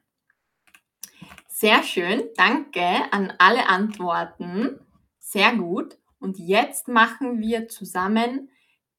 Sehr 1.50 1.84
schön. 1.84 2.24
Danke 2.38 2.82
an 3.12 3.34
alle 3.40 3.68
Antworten. 3.68 4.80
Sehr 5.20 5.58
gut. 5.58 5.98
Und 6.18 6.40
jetzt 6.40 6.88
machen 6.88 7.42
wir 7.42 7.68
zusammen 7.68 8.50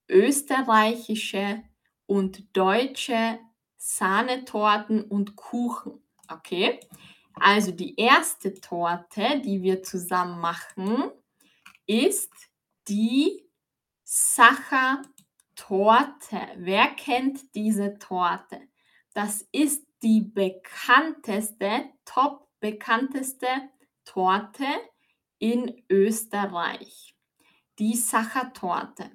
österreichische 0.06 1.62
und 2.04 2.54
deutsche 2.54 3.38
Sahnetorten 3.78 5.02
und 5.02 5.34
Kuchen. 5.34 6.02
Okay? 6.28 6.78
Also 7.32 7.72
die 7.72 7.98
erste 7.98 8.52
Torte, 8.52 9.40
die 9.42 9.62
wir 9.62 9.82
zusammen 9.82 10.38
machen, 10.38 11.10
ist 11.86 12.34
die 12.86 13.48
Sacher-Torte. 15.56 16.40
Wer 16.56 16.86
kennt 16.88 17.54
diese 17.54 17.98
Torte? 17.98 18.60
Das 19.14 19.46
ist 19.52 19.86
die 20.02 20.20
bekannteste, 20.20 21.90
top 22.04 22.48
bekannteste 22.60 23.46
Torte 24.04 24.64
in 25.38 25.82
Österreich. 25.90 27.14
Die 27.78 27.96
Sacher-Torte. 27.96 29.10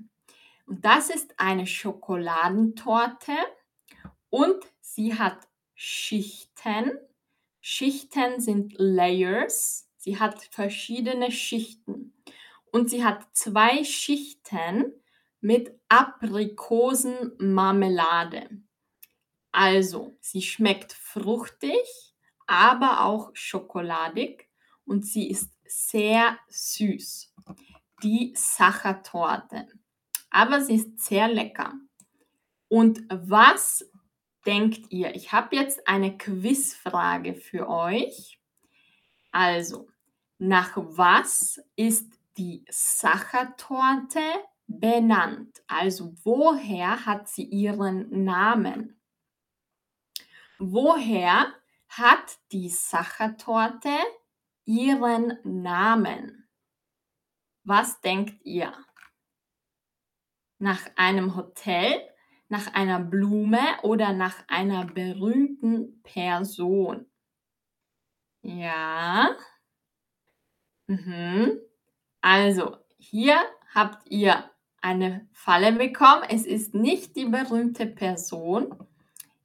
Und 0.66 0.84
das 0.84 1.10
ist 1.10 1.40
eine 1.40 1.66
Schokoladentorte 1.66 3.34
und 4.30 4.64
sie 4.82 5.18
hat 5.18 5.48
Schichten. 5.76 6.92
Schichten 7.62 8.40
sind 8.42 8.74
Layers. 8.78 9.90
Sie 9.98 10.20
hat 10.20 10.42
verschiedene 10.52 11.32
Schichten. 11.32 12.14
Und 12.72 12.90
sie 12.90 13.04
hat 13.04 13.26
zwei 13.34 13.84
Schichten 13.84 14.94
mit 15.48 15.72
Aprikosenmarmelade. 15.88 18.50
Also, 19.54 20.18
sie 20.20 20.42
schmeckt 20.42 20.92
fruchtig, 20.92 22.14
aber 22.48 23.06
auch 23.06 23.30
schokoladig 23.32 24.50
und 24.84 25.06
sie 25.06 25.30
ist 25.30 25.54
sehr 25.66 26.38
süß. 26.50 27.34
Die 28.04 28.34
Sachertorte. 28.36 29.70
Aber 30.30 30.60
sie 30.60 30.76
ist 30.76 31.00
sehr 31.00 31.30
lecker. 31.30 31.76
Und 32.68 33.06
was 33.10 33.90
denkt 34.46 34.92
ihr? 34.92 35.16
Ich 35.16 35.32
habe 35.32 35.56
jetzt 35.56 35.88
eine 35.88 36.18
Quizfrage 36.18 37.36
für 37.36 37.70
euch. 37.70 38.42
Also, 39.32 39.88
nach 40.40 40.74
was 40.76 41.62
ist 41.78 42.20
die 42.36 42.66
Sachertorte 42.70 44.20
benannt? 44.68 45.64
Also, 45.68 46.14
woher 46.24 47.06
hat 47.06 47.28
sie 47.28 47.44
ihren 47.44 48.24
Namen? 48.24 49.00
Woher 50.60 51.54
hat 51.90 52.38
die 52.52 52.70
Sachertorte 52.70 53.96
ihren 54.66 55.38
Namen? 55.44 56.48
Was 57.64 58.02
denkt 58.02 58.46
ihr? 58.46 58.74
Nach 60.60 60.90
einem 60.96 61.36
Hotel, 61.36 62.02
nach 62.50 62.74
einer 62.74 63.00
Blume 63.00 63.60
oder 63.84 64.14
nach 64.14 64.44
einer 64.48 64.86
berühmten 64.86 66.02
Person? 66.04 67.06
Ja. 68.42 69.36
Mhm. 70.88 71.60
Also, 72.22 72.78
hier 72.98 73.38
habt 73.74 74.10
ihr 74.10 74.50
eine 74.82 75.28
Falle 75.34 75.74
bekommen. 75.74 76.24
Es 76.30 76.46
ist 76.46 76.74
nicht 76.74 77.16
die 77.16 77.26
berühmte 77.26 77.86
Person. 77.86 78.76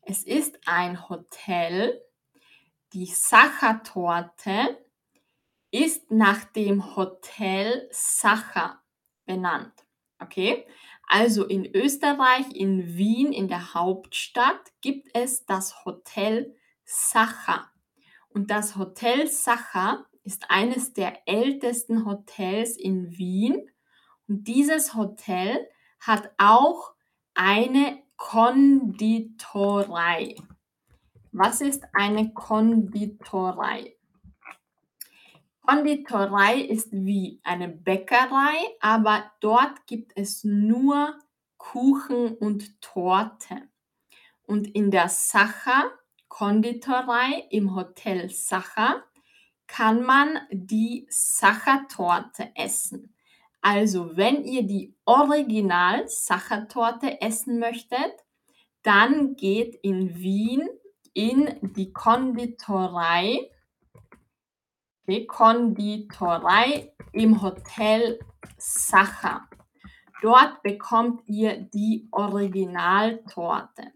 Es 0.03 0.25
ist 0.25 0.59
ein 0.67 1.09
Hotel. 1.09 2.01
Die 2.93 3.07
Sachertorte 3.07 4.79
ist 5.71 6.11
nach 6.11 6.45
dem 6.45 6.97
Hotel 6.97 7.89
Sacher 7.91 8.83
benannt. 9.25 9.73
Okay? 10.19 10.67
Also 11.09 11.45
in 11.45 11.67
Österreich, 11.75 12.55
in 12.55 12.97
Wien, 12.97 13.33
in 13.33 13.49
der 13.49 13.75
Hauptstadt, 13.75 14.73
gibt 14.81 15.09
es 15.15 15.45
das 15.47 15.85
Hotel 15.85 16.55
Sacher. 16.85 17.71
Und 18.29 18.51
das 18.51 18.77
Hotel 18.77 19.29
Sacher 19.29 20.07
ist 20.25 20.51
eines 20.51 20.93
der 20.93 21.27
ältesten 21.27 22.07
Hotels 22.07 22.77
in 22.77 23.17
Wien. 23.19 23.69
Und 24.29 24.49
dieses 24.49 24.95
Hotel 24.95 25.69
hat 26.01 26.31
auch 26.39 26.95
eine 27.35 28.03
Konditorei. 28.17 30.37
Was 31.33 31.61
ist 31.61 31.85
eine 31.93 32.33
Konditorei? 32.33 33.95
Konditorei 35.63 36.61
ist 36.61 36.93
wie 36.93 37.41
eine 37.45 37.69
Bäckerei, 37.69 38.55
aber 38.81 39.31
dort 39.41 39.87
gibt 39.87 40.13
es 40.17 40.45
nur 40.45 41.19
Kuchen 41.57 42.37
und 42.37 42.81
Torte. 42.81 43.69
Und 44.43 44.67
in 44.75 44.91
der 44.91 45.09
Sacher 45.09 45.91
Konditorei 46.29 47.47
im 47.51 47.75
Hotel 47.75 48.31
Sacher 48.31 49.05
kann 49.67 50.03
man 50.03 50.41
die 50.51 51.07
Sachertorte 51.11 52.51
essen. 52.55 53.12
Also 53.63 54.17
wenn 54.17 54.45
ihr 54.45 54.65
die 54.65 54.95
Original 55.07 56.07
Sachertorte 56.09 57.21
essen 57.23 57.59
möchtet, 57.59 58.13
dann 58.83 59.37
geht 59.37 59.77
in 59.77 60.19
Wien 60.19 60.69
in 61.15 61.59
die 61.75 61.93
Konditorei 61.93 63.49
die 65.07 65.27
Konditorei 65.27 66.93
im 67.13 67.43
Hotel 67.43 68.19
Sacher. 68.57 69.49
Dort 70.23 70.63
bekommt 70.63 71.23
ihr 71.27 71.57
die 71.57 72.09
Originaltorte. 72.13 73.93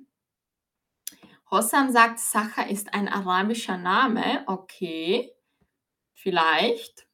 Hossam 1.50 1.92
sagt, 1.92 2.18
Sacher 2.18 2.68
ist 2.68 2.92
ein 2.92 3.08
arabischer 3.08 3.78
Name. 3.78 4.42
Okay, 4.46 5.32
vielleicht. 6.12 7.05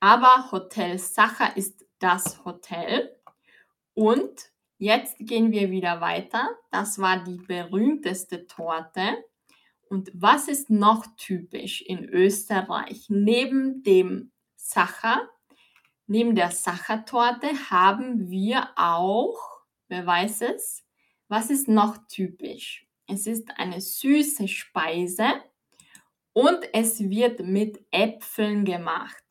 Aber 0.00 0.50
Hotel 0.52 0.98
Sacher 0.98 1.56
ist 1.56 1.84
das 1.98 2.44
Hotel. 2.44 3.16
Und 3.94 4.50
jetzt 4.78 5.16
gehen 5.18 5.50
wir 5.50 5.70
wieder 5.70 6.00
weiter. 6.00 6.48
Das 6.70 6.98
war 6.98 7.24
die 7.24 7.38
berühmteste 7.38 8.46
Torte. 8.46 9.24
Und 9.88 10.10
was 10.14 10.48
ist 10.48 10.70
noch 10.70 11.06
typisch 11.16 11.82
in 11.82 12.04
Österreich? 12.04 13.06
Neben 13.08 13.82
dem 13.82 14.32
Sacher, 14.54 15.28
neben 16.06 16.34
der 16.34 16.50
Sachertorte 16.50 17.48
haben 17.70 18.30
wir 18.30 18.68
auch, 18.76 19.62
wer 19.88 20.06
weiß 20.06 20.42
es, 20.42 20.84
Was 21.30 21.50
ist 21.50 21.68
noch 21.68 21.98
typisch? 22.08 22.86
Es 23.06 23.26
ist 23.26 23.50
eine 23.58 23.82
süße 23.82 24.48
Speise 24.48 25.26
und 26.32 26.58
es 26.72 27.00
wird 27.00 27.40
mit 27.40 27.84
Äpfeln 27.90 28.64
gemacht. 28.64 29.27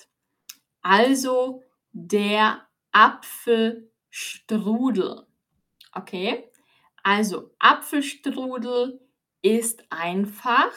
Also 0.90 1.64
der 1.92 2.66
Apfelstrudel. 2.94 5.28
Okay? 5.92 6.50
Also 7.04 7.52
Apfelstrudel 7.60 9.02
ist 9.42 9.84
einfach 9.90 10.72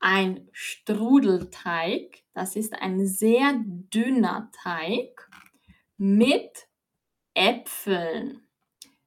ein 0.00 0.48
Strudelteig. 0.50 2.24
Das 2.34 2.56
ist 2.56 2.72
ein 2.72 3.06
sehr 3.06 3.62
dünner 3.64 4.50
Teig 4.60 5.30
mit 5.96 6.66
Äpfeln. 7.34 8.44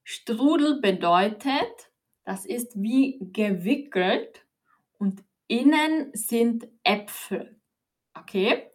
Strudel 0.06 0.80
bedeutet, 0.80 1.92
das 2.24 2.46
ist 2.46 2.82
wie 2.82 3.20
gewickelt 3.20 4.46
und 4.98 5.26
innen 5.48 6.12
sind 6.14 6.70
Äpfel. 6.86 7.60
Okay? 8.14 8.72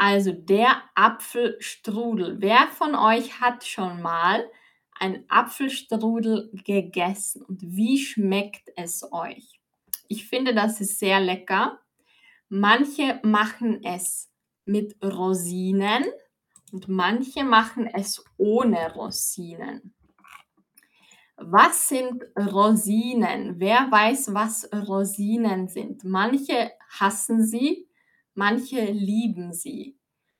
Also 0.00 0.30
der 0.30 0.80
Apfelstrudel. 0.94 2.40
Wer 2.40 2.68
von 2.68 2.94
euch 2.94 3.40
hat 3.40 3.64
schon 3.64 4.00
mal 4.00 4.48
ein 4.92 5.24
Apfelstrudel 5.28 6.52
gegessen 6.64 7.42
und 7.42 7.60
wie 7.62 7.98
schmeckt 7.98 8.70
es 8.76 9.04
euch? 9.10 9.60
Ich 10.06 10.28
finde, 10.28 10.54
das 10.54 10.80
ist 10.80 11.00
sehr 11.00 11.18
lecker. 11.18 11.80
Manche 12.48 13.18
machen 13.24 13.82
es 13.82 14.30
mit 14.64 14.94
Rosinen 15.02 16.04
und 16.70 16.86
manche 16.86 17.42
machen 17.42 17.88
es 17.92 18.24
ohne 18.36 18.94
Rosinen. 18.94 19.96
Was 21.34 21.88
sind 21.88 22.22
Rosinen? 22.36 23.58
Wer 23.58 23.90
weiß, 23.90 24.32
was 24.32 24.70
Rosinen 24.72 25.66
sind? 25.66 26.04
Manche 26.04 26.70
hassen 27.00 27.44
sie, 27.44 27.87
manche 28.38 28.84
lieben 28.84 29.52
sie. 29.52 29.98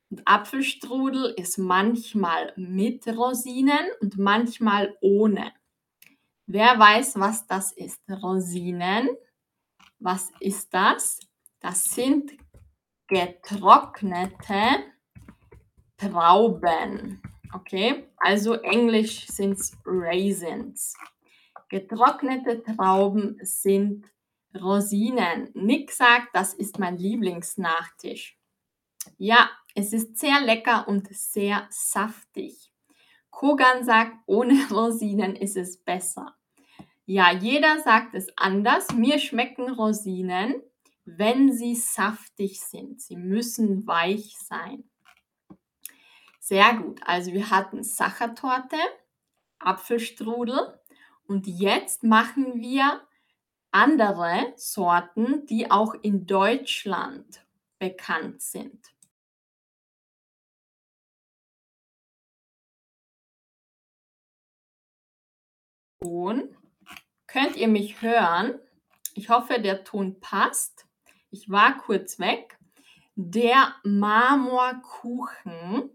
Und 0.09 0.21
Apfelstrudel 0.25 1.35
ist 1.37 1.57
manchmal 1.57 2.53
mit 2.55 3.05
Rosinen 3.07 3.85
und 4.01 4.17
manchmal 4.17 4.97
ohne. 5.01 5.51
Wer 6.47 6.79
weiß, 6.79 7.19
was 7.19 7.45
das 7.45 7.73
ist? 7.73 8.01
Rosinen. 8.09 9.09
Was 9.99 10.31
ist 10.39 10.73
das? 10.73 11.19
Das 11.59 11.83
sind 11.85 12.31
getrocknete 13.07 14.85
Trauben. 15.97 17.21
Okay, 17.53 18.07
also 18.17 18.53
Englisch 18.53 19.27
sind 19.27 19.59
es 19.59 19.77
Raisins. 19.85 20.93
Getrocknete 21.67 22.63
Trauben 22.63 23.37
sind 23.41 24.05
Rosinen. 24.55 25.49
Nick 25.53 25.91
sagt, 25.91 26.29
das 26.33 26.53
ist 26.53 26.79
mein 26.79 26.97
Lieblingsnachtisch. 26.97 28.37
Ja, 29.17 29.49
es 29.75 29.93
ist 29.93 30.17
sehr 30.17 30.41
lecker 30.41 30.87
und 30.87 31.07
sehr 31.13 31.67
saftig. 31.69 32.71
Kogan 33.29 33.83
sagt, 33.83 34.15
ohne 34.25 34.67
Rosinen 34.71 35.35
ist 35.35 35.57
es 35.57 35.77
besser. 35.77 36.35
Ja, 37.05 37.31
jeder 37.31 37.79
sagt 37.79 38.13
es 38.13 38.27
anders. 38.37 38.93
Mir 38.93 39.19
schmecken 39.19 39.69
Rosinen, 39.69 40.61
wenn 41.05 41.51
sie 41.51 41.75
saftig 41.75 42.61
sind. 42.61 43.01
Sie 43.01 43.15
müssen 43.15 43.87
weich 43.87 44.37
sein. 44.37 44.83
Sehr 46.39 46.75
gut. 46.75 46.99
Also 47.05 47.33
wir 47.33 47.49
hatten 47.49 47.83
Sachertorte, 47.83 48.77
Apfelstrudel 49.59 50.79
und 51.27 51.47
jetzt 51.47 52.03
machen 52.03 52.59
wir 52.59 53.01
andere 53.71 54.53
Sorten, 54.55 55.45
die 55.45 55.71
auch 55.71 55.93
in 55.93 56.25
Deutschland 56.25 57.45
bekannt 57.77 58.41
sind. 58.41 58.93
Und 66.01 66.55
könnt 67.27 67.57
ihr 67.57 67.67
mich 67.67 68.01
hören? 68.01 68.59
Ich 69.15 69.29
hoffe, 69.29 69.59
der 69.59 69.83
Ton 69.83 70.19
passt. 70.19 70.87
Ich 71.29 71.49
war 71.49 71.77
kurz 71.77 72.19
weg. 72.19 72.57
Der 73.15 73.75
Marmorkuchen 73.83 75.91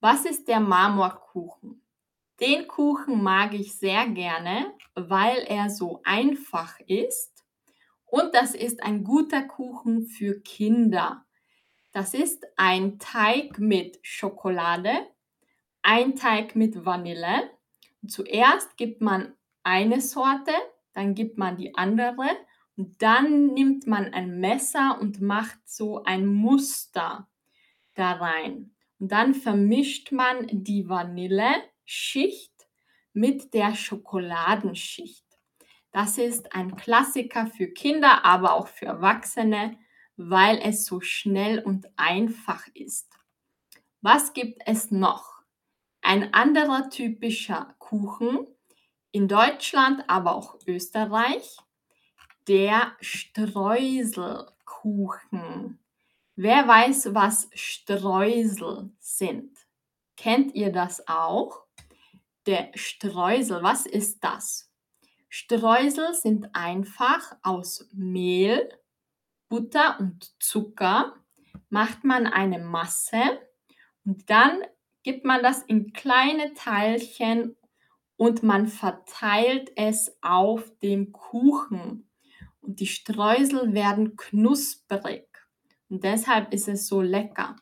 was 0.00 0.24
ist 0.24 0.46
der 0.46 0.60
Marmorkuchen? 0.60 1.82
Den 2.40 2.68
Kuchen 2.68 3.22
mag 3.22 3.54
ich 3.54 3.74
sehr 3.74 4.06
gerne, 4.08 4.72
weil 4.94 5.38
er 5.48 5.70
so 5.70 6.00
einfach 6.04 6.78
ist 6.86 7.44
und 8.10 8.34
das 8.34 8.54
ist 8.54 8.82
ein 8.82 9.04
guter 9.04 9.42
Kuchen 9.42 10.06
für 10.06 10.40
Kinder. 10.40 11.26
Das 11.92 12.14
ist 12.14 12.46
ein 12.56 12.98
Teig 12.98 13.58
mit 13.58 13.98
Schokolade, 14.02 14.92
ein 15.82 16.16
Teig 16.16 16.56
mit 16.56 16.84
Vanille. 16.84 17.50
Zuerst 18.06 18.76
gibt 18.76 19.00
man 19.00 19.34
eine 19.62 20.00
Sorte, 20.00 20.52
dann 20.94 21.14
gibt 21.14 21.38
man 21.38 21.56
die 21.56 21.74
andere 21.74 22.28
und 22.76 23.02
dann 23.02 23.48
nimmt 23.48 23.86
man 23.86 24.14
ein 24.14 24.40
Messer 24.40 24.98
und 25.00 25.20
macht 25.20 25.58
so 25.64 26.04
ein 26.04 26.26
Muster 26.26 27.28
da 27.94 28.12
rein. 28.12 28.74
Und 29.00 29.12
dann 29.12 29.34
vermischt 29.34 30.12
man 30.12 30.46
die 30.50 30.88
Vanilleschicht 31.88 32.52
mit 33.14 33.54
der 33.54 33.74
Schokoladenschicht. 33.74 35.24
Das 35.90 36.18
ist 36.18 36.54
ein 36.54 36.76
Klassiker 36.76 37.46
für 37.46 37.68
Kinder, 37.68 38.26
aber 38.26 38.52
auch 38.52 38.68
für 38.68 38.84
Erwachsene, 38.84 39.78
weil 40.16 40.60
es 40.62 40.84
so 40.84 41.00
schnell 41.00 41.60
und 41.60 41.86
einfach 41.96 42.66
ist. 42.74 43.08
Was 44.02 44.34
gibt 44.34 44.60
es 44.66 44.90
noch? 44.90 45.40
Ein 46.02 46.34
anderer 46.34 46.90
typischer 46.90 47.74
Kuchen 47.78 48.46
in 49.10 49.26
Deutschland, 49.26 50.04
aber 50.08 50.34
auch 50.34 50.58
Österreich, 50.66 51.56
der 52.46 52.92
Streuselkuchen. 53.00 55.78
Wer 56.36 56.68
weiß, 56.68 57.14
was 57.14 57.48
Streusel 57.54 58.92
sind? 59.00 59.56
Kennt 60.16 60.54
ihr 60.54 60.70
das 60.70 61.08
auch? 61.08 61.67
Der 62.48 62.70
Streusel, 62.74 63.62
was 63.62 63.84
ist 63.84 64.24
das? 64.24 64.72
Streusel 65.28 66.14
sind 66.14 66.48
einfach 66.54 67.36
aus 67.42 67.86
Mehl, 67.92 68.66
Butter 69.50 70.00
und 70.00 70.32
Zucker 70.42 71.14
macht 71.68 72.04
man 72.04 72.26
eine 72.26 72.58
Masse 72.58 73.18
und 74.06 74.30
dann 74.30 74.62
gibt 75.02 75.26
man 75.26 75.42
das 75.42 75.60
in 75.64 75.92
kleine 75.92 76.54
Teilchen 76.54 77.54
und 78.16 78.42
man 78.42 78.66
verteilt 78.66 79.70
es 79.76 80.16
auf 80.22 80.72
dem 80.78 81.12
Kuchen. 81.12 82.08
Und 82.62 82.80
die 82.80 82.86
Streusel 82.86 83.74
werden 83.74 84.16
knusprig. 84.16 85.28
Und 85.90 86.02
deshalb 86.02 86.54
ist 86.54 86.66
es 86.68 86.86
so 86.86 87.02
lecker. 87.02 87.56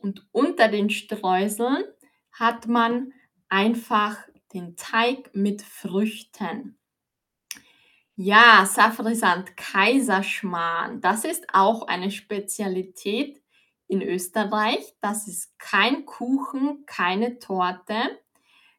Und 0.00 0.26
unter 0.32 0.66
den 0.66 0.90
Streuseln 0.90 1.84
hat 2.32 2.66
man 2.66 3.12
einfach 3.48 4.18
den 4.52 4.76
Teig 4.76 5.30
mit 5.34 5.62
Früchten. 5.62 6.78
Ja, 8.14 8.64
Safrisant 8.64 9.56
Kaiserschmarrn, 9.56 11.00
das 11.00 11.24
ist 11.24 11.44
auch 11.52 11.86
eine 11.86 12.10
Spezialität 12.10 13.42
in 13.88 14.02
Österreich. 14.02 14.96
Das 15.00 15.28
ist 15.28 15.58
kein 15.58 16.06
Kuchen, 16.06 16.84
keine 16.86 17.38
Torte. 17.38 17.94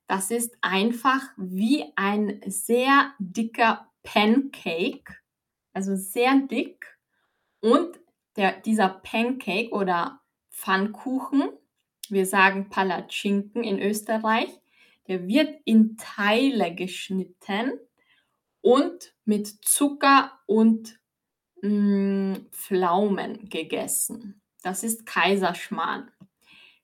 Das 0.07 0.31
ist 0.31 0.57
einfach 0.61 1.21
wie 1.37 1.85
ein 1.95 2.41
sehr 2.47 3.13
dicker 3.19 3.91
Pancake, 4.03 5.17
also 5.73 5.95
sehr 5.95 6.35
dick 6.49 6.97
und 7.59 7.99
der, 8.37 8.53
dieser 8.61 8.89
Pancake 8.89 9.71
oder 9.71 10.21
Pfannkuchen, 10.49 11.49
wir 12.11 12.25
sagen 12.25 12.69
Palatschinken 12.69 13.63
in 13.63 13.79
Österreich, 13.79 14.49
der 15.07 15.27
wird 15.27 15.61
in 15.65 15.97
Teile 15.97 16.73
geschnitten 16.75 17.73
und 18.61 19.13
mit 19.25 19.47
Zucker 19.65 20.31
und 20.45 20.99
mh, 21.61 21.69
mm, 21.69 22.47
Pflaumen 22.51 23.49
gegessen. 23.49 24.41
Das 24.63 24.83
ist 24.83 25.05
Kaiserschmarrn. 25.05 26.11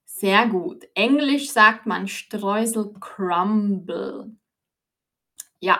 Sehr 0.06 0.48
gut. 0.48 0.88
Englisch 0.94 1.50
sagt 1.52 1.86
man 1.86 2.08
Streusel 2.08 2.94
Crumble. 3.00 4.32
Ja, 5.60 5.80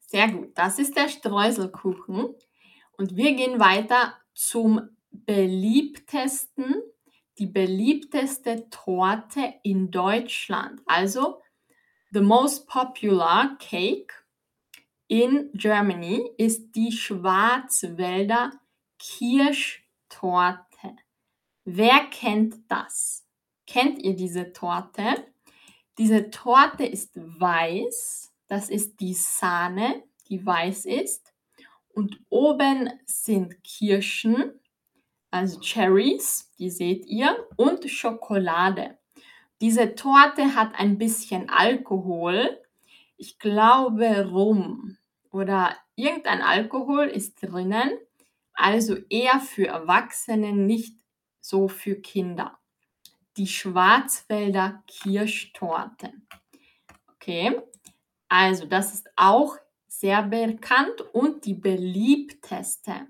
sehr 0.00 0.30
gut. 0.30 0.50
Das 0.54 0.78
ist 0.78 0.96
der 0.96 1.08
Streuselkuchen. 1.08 2.34
Und 2.96 3.16
wir 3.16 3.34
gehen 3.34 3.58
weiter 3.58 4.14
zum 4.34 4.90
beliebtesten, 5.10 6.76
die 7.38 7.46
beliebteste 7.46 8.68
Torte 8.70 9.54
in 9.62 9.90
Deutschland. 9.90 10.80
Also 10.86 11.40
the 12.12 12.20
most 12.20 12.68
popular 12.68 13.56
cake 13.58 14.12
in 15.08 15.50
Germany 15.54 16.30
ist 16.38 16.72
die 16.74 16.92
Schwarzwälder 16.92 18.50
Kirschtorte. 18.98 20.62
Wer 21.64 22.06
kennt 22.10 22.70
das? 22.70 23.26
Kennt 23.66 24.02
ihr 24.02 24.16
diese 24.16 24.52
Torte? 24.52 25.26
Diese 25.98 26.30
Torte 26.30 26.84
ist 26.84 27.12
weiß, 27.14 28.32
das 28.48 28.70
ist 28.70 29.00
die 29.00 29.14
Sahne, 29.14 30.02
die 30.28 30.44
weiß 30.44 30.86
ist. 30.86 31.32
Und 31.88 32.20
oben 32.30 32.90
sind 33.04 33.62
Kirschen, 33.62 34.58
also 35.32 35.60
Cherries, 35.60 36.52
die 36.58 36.70
seht 36.70 37.06
ihr, 37.06 37.48
und 37.56 37.88
Schokolade. 37.90 38.98
Diese 39.62 39.94
Torte 39.94 40.54
hat 40.54 40.74
ein 40.78 40.98
bisschen 40.98 41.48
Alkohol. 41.48 42.60
Ich 43.16 43.38
glaube 43.38 44.28
Rum 44.28 44.98
oder 45.30 45.74
irgendein 45.96 46.42
Alkohol 46.42 47.06
ist 47.06 47.42
drinnen. 47.42 47.92
Also 48.52 48.96
eher 49.08 49.40
für 49.40 49.68
Erwachsene, 49.68 50.52
nicht 50.52 50.98
so 51.40 51.66
für 51.66 51.94
Kinder. 51.94 52.58
Die 53.38 53.46
Schwarzwälder 53.46 54.82
Kirschtorte. 54.86 56.12
Okay, 57.14 57.58
also 58.28 58.66
das 58.66 58.92
ist 58.92 59.08
auch 59.16 59.56
sehr 59.88 60.24
bekannt 60.24 61.00
und 61.12 61.46
die 61.46 61.54
beliebteste. 61.54 63.06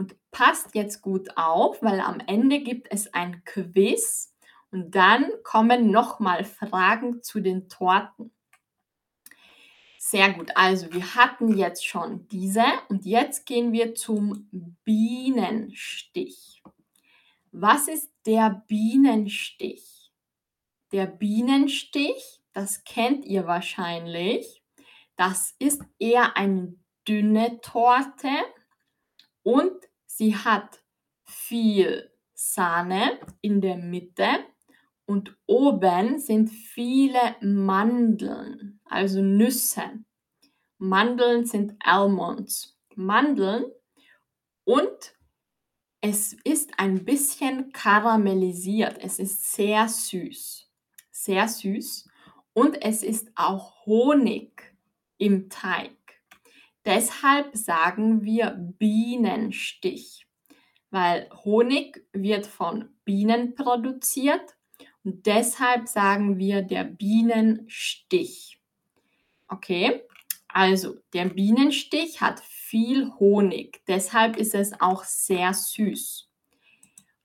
Und 0.00 0.16
passt 0.30 0.74
jetzt 0.74 1.02
gut 1.02 1.36
auf, 1.36 1.82
weil 1.82 2.00
am 2.00 2.20
Ende 2.20 2.60
gibt 2.60 2.88
es 2.90 3.12
ein 3.12 3.44
Quiz 3.44 4.34
und 4.70 4.94
dann 4.94 5.30
kommen 5.42 5.90
nochmal 5.90 6.42
Fragen 6.44 7.22
zu 7.22 7.40
den 7.40 7.68
Torten. 7.68 8.32
Sehr 9.98 10.32
gut, 10.32 10.56
also 10.56 10.90
wir 10.94 11.16
hatten 11.16 11.54
jetzt 11.54 11.86
schon 11.86 12.26
diese 12.28 12.64
und 12.88 13.04
jetzt 13.04 13.44
gehen 13.44 13.74
wir 13.74 13.94
zum 13.94 14.48
Bienenstich. 14.84 16.62
Was 17.52 17.86
ist 17.86 18.10
der 18.24 18.64
Bienenstich? 18.68 20.14
Der 20.92 21.04
Bienenstich, 21.04 22.40
das 22.54 22.84
kennt 22.84 23.26
ihr 23.26 23.46
wahrscheinlich. 23.46 24.62
Das 25.16 25.54
ist 25.58 25.82
eher 25.98 26.38
eine 26.38 26.74
dünne 27.06 27.60
Torte 27.60 28.30
und 29.42 29.89
sie 30.20 30.36
hat 30.36 30.82
viel 31.24 32.10
Sahne 32.34 33.18
in 33.40 33.62
der 33.62 33.78
Mitte 33.78 34.26
und 35.06 35.34
oben 35.46 36.18
sind 36.18 36.50
viele 36.50 37.36
Mandeln, 37.40 38.80
also 38.84 39.22
Nüsse. 39.22 40.04
Mandeln 40.76 41.46
sind 41.46 41.74
Almonds. 41.80 42.78
Mandeln 42.96 43.64
und 44.64 45.16
es 46.02 46.34
ist 46.44 46.78
ein 46.78 47.06
bisschen 47.06 47.72
karamellisiert. 47.72 48.98
Es 49.00 49.18
ist 49.18 49.54
sehr 49.54 49.88
süß. 49.88 50.70
Sehr 51.10 51.48
süß. 51.48 52.10
Und 52.52 52.82
es 52.82 53.02
ist 53.02 53.30
auch 53.36 53.86
Honig 53.86 54.76
im 55.16 55.48
Teig. 55.48 55.96
Deshalb 56.84 57.54
sagen 57.56 58.22
wir 58.22 58.50
Bienenstich, 58.78 60.26
weil 60.90 61.28
Honig 61.44 62.06
wird 62.12 62.46
von 62.46 62.88
Bienen 63.04 63.54
produziert 63.54 64.56
und 65.04 65.26
deshalb 65.26 65.88
sagen 65.88 66.38
wir 66.38 66.62
der 66.62 66.84
Bienenstich. 66.84 68.60
Okay, 69.48 70.02
also 70.48 70.96
der 71.12 71.26
Bienenstich 71.26 72.20
hat 72.20 72.40
viel 72.40 73.12
Honig. 73.18 73.82
Deshalb 73.86 74.36
ist 74.36 74.54
es 74.54 74.80
auch 74.80 75.04
sehr 75.04 75.52
süß. 75.52 76.28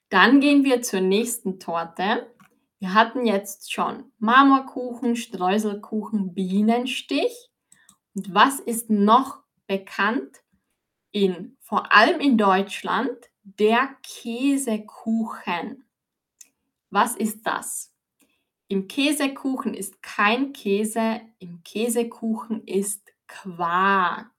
Dann 0.10 0.39
gehen 0.41 0.63
wir 0.63 0.82
zur 0.82 1.02
nächsten 1.02 1.60
Torte. 1.60 2.32
Wir 2.80 2.94
hatten 2.94 3.26
jetzt 3.26 3.72
schon 3.72 4.12
Marmorkuchen, 4.20 5.15
Streuselkuchen, 5.15 6.34
Bienenstich. 6.34 7.50
Und 8.15 8.34
was 8.34 8.60
ist 8.60 8.89
noch 8.89 9.45
bekannt? 9.67 10.43
In, 11.12 11.58
vor 11.62 11.91
allem 11.93 12.19
in 12.19 12.38
Deutschland, 12.38 13.17
der 13.43 13.95
Käsekuchen. 14.04 15.86
Was 16.89 17.15
ist 17.15 17.45
das? 17.45 17.93
Im 18.67 18.88
Käsekuchen 18.88 19.73
ist 19.73 20.01
kein 20.01 20.51
Käse, 20.51 21.21
im 21.39 21.63
Käsekuchen 21.63 22.65
ist 22.65 23.13
Quark. 23.28 24.32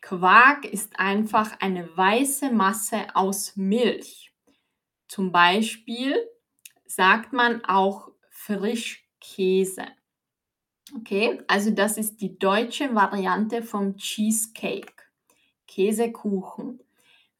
Quark 0.00 0.64
ist 0.64 0.98
einfach 0.98 1.58
eine 1.60 1.96
weiße 1.96 2.50
Masse 2.50 3.06
aus 3.14 3.56
Milch. 3.56 4.34
Zum 5.06 5.32
Beispiel 5.32 6.16
sagt 6.86 7.32
man 7.32 7.64
auch 7.64 8.10
Frischkäse. 8.30 9.86
Okay, 10.96 11.42
also 11.48 11.70
das 11.70 11.98
ist 11.98 12.20
die 12.20 12.38
deutsche 12.38 12.94
Variante 12.94 13.62
vom 13.62 13.96
Cheesecake, 13.96 15.04
Käsekuchen. 15.66 16.80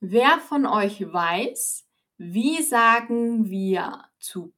Wer 0.00 0.38
von 0.38 0.66
euch 0.66 1.00
weiß, 1.12 1.88
wie 2.18 2.62
sagen 2.62 3.48
wir 3.48 4.04
zu 4.18 4.52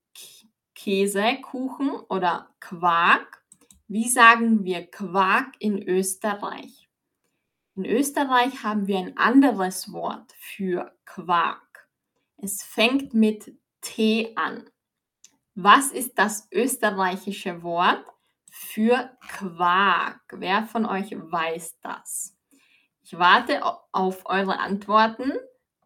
Käsekuchen 0.75 1.91
oder 2.09 2.55
Quark? 2.59 3.45
Wie 3.87 4.09
sagen 4.09 4.65
wir 4.65 4.87
Quark 4.87 5.55
in 5.59 5.83
Österreich? 5.83 6.89
In 7.77 7.85
Österreich 7.85 8.63
haben 8.63 8.87
wir 8.87 8.99
ein 8.99 9.17
anderes 9.17 9.93
Wort 9.93 10.33
für 10.39 10.93
Quark. 11.05 11.89
Es 12.39 12.63
fängt 12.63 13.15
mit 13.15 13.55
T 13.83 14.33
an. 14.37 14.69
Was 15.55 15.93
ist 15.93 16.19
das 16.19 16.49
österreichische 16.51 17.63
Wort 17.63 18.05
für 18.61 19.11
Quark? 19.27 20.21
Wer 20.33 20.65
von 20.65 20.85
euch 20.85 21.13
weiß 21.13 21.81
das? 21.81 22.37
Ich 23.03 23.19
warte 23.19 23.63
auf 23.91 24.27
eure 24.27 24.59
Antworten. 24.59 25.33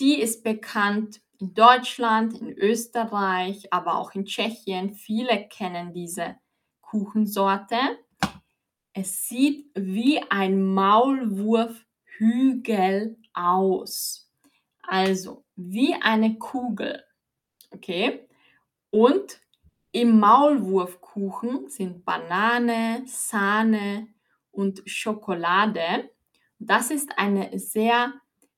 Die 0.00 0.20
ist 0.20 0.42
bekannt 0.42 1.20
in 1.38 1.54
Deutschland, 1.54 2.34
in 2.40 2.50
Österreich, 2.50 3.72
aber 3.72 3.98
auch 3.98 4.12
in 4.14 4.24
Tschechien. 4.24 4.94
Viele 4.94 5.46
kennen 5.48 5.92
diese 5.92 6.36
Kuchensorte. 6.80 7.76
Es 8.98 9.28
sieht 9.28 9.70
wie 9.74 10.22
ein 10.30 10.64
Maulwurfhügel 10.64 13.18
aus. 13.34 14.32
Also 14.80 15.44
wie 15.54 15.94
eine 16.00 16.38
Kugel. 16.38 17.04
Okay? 17.72 18.26
Und 18.88 19.38
im 19.92 20.18
Maulwurfkuchen 20.18 21.68
sind 21.68 22.06
Banane, 22.06 23.02
Sahne 23.06 24.08
und 24.50 24.82
Schokolade 24.86 26.08
Das 26.58 26.90
ist 26.90 27.18
eine 27.18 27.58
sehr 27.58 28.14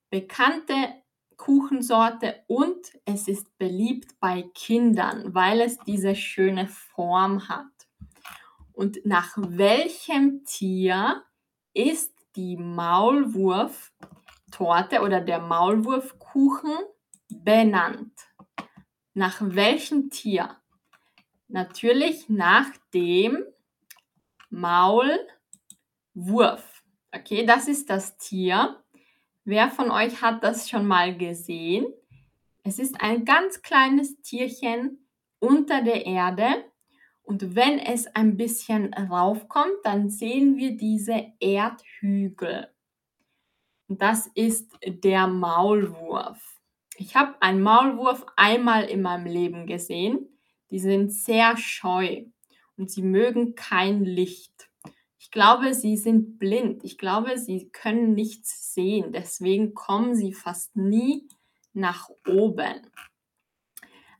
bekannte 0.09 1.03
Kuchensorte 1.35 2.45
und 2.47 2.77
es 3.03 3.27
ist 3.27 3.57
beliebt 3.57 4.17
bei 4.21 4.43
Kindern, 4.53 5.33
weil 5.33 5.59
es 5.59 5.77
diese 5.79 6.15
schöne 6.15 6.67
Form 6.67 7.49
hat. 7.49 7.78
Und 8.79 9.05
nach 9.05 9.35
welchem 9.35 10.45
Tier 10.45 11.21
ist 11.73 12.13
die 12.37 12.55
Maulwurftorte 12.55 15.01
oder 15.01 15.19
der 15.19 15.41
Maulwurfkuchen 15.41 16.77
benannt? 17.27 18.13
Nach 19.13 19.35
welchem 19.41 20.09
Tier? 20.09 20.55
Natürlich 21.49 22.29
nach 22.29 22.71
dem 22.93 23.43
Maulwurf. 24.49 25.25
Okay, 27.11 27.45
das 27.45 27.67
ist 27.67 27.89
das 27.89 28.15
Tier. 28.15 28.81
Wer 29.43 29.69
von 29.71 29.91
euch 29.91 30.21
hat 30.21 30.41
das 30.41 30.69
schon 30.69 30.87
mal 30.87 31.17
gesehen? 31.17 31.85
Es 32.63 32.79
ist 32.79 33.01
ein 33.01 33.25
ganz 33.25 33.61
kleines 33.61 34.21
Tierchen 34.21 35.05
unter 35.39 35.81
der 35.81 36.05
Erde 36.05 36.63
und 37.29 37.53
wenn 37.55 37.77
es 37.77 38.07
ein 38.15 38.37
bisschen 38.37 38.91
raufkommt, 38.91 39.77
dann 39.83 40.09
sehen 40.09 40.57
wir 40.57 40.75
diese 40.75 41.31
Erdhügel. 41.39 42.69
Und 43.87 44.01
das 44.01 44.25
ist 44.33 44.71
der 44.83 45.27
Maulwurf. 45.27 46.59
Ich 46.97 47.15
habe 47.15 47.39
einen 47.39 47.61
Maulwurf 47.61 48.25
einmal 48.35 48.85
in 48.85 49.03
meinem 49.03 49.27
Leben 49.27 49.67
gesehen. 49.67 50.27
Die 50.71 50.79
sind 50.79 51.11
sehr 51.11 51.55
scheu 51.55 52.25
und 52.77 52.89
sie 52.89 53.03
mögen 53.03 53.53
kein 53.53 54.03
Licht. 54.03 54.67
Ich 55.19 55.29
glaube, 55.29 55.75
sie 55.75 55.97
sind 55.97 56.39
blind. 56.39 56.83
Ich 56.83 56.97
glaube, 56.97 57.37
sie 57.37 57.69
können 57.69 58.15
nichts 58.15 58.73
sehen. 58.73 59.11
Deswegen 59.11 59.75
kommen 59.75 60.15
sie 60.15 60.33
fast 60.33 60.75
nie 60.75 61.27
nach 61.73 62.09
oben. 62.25 62.87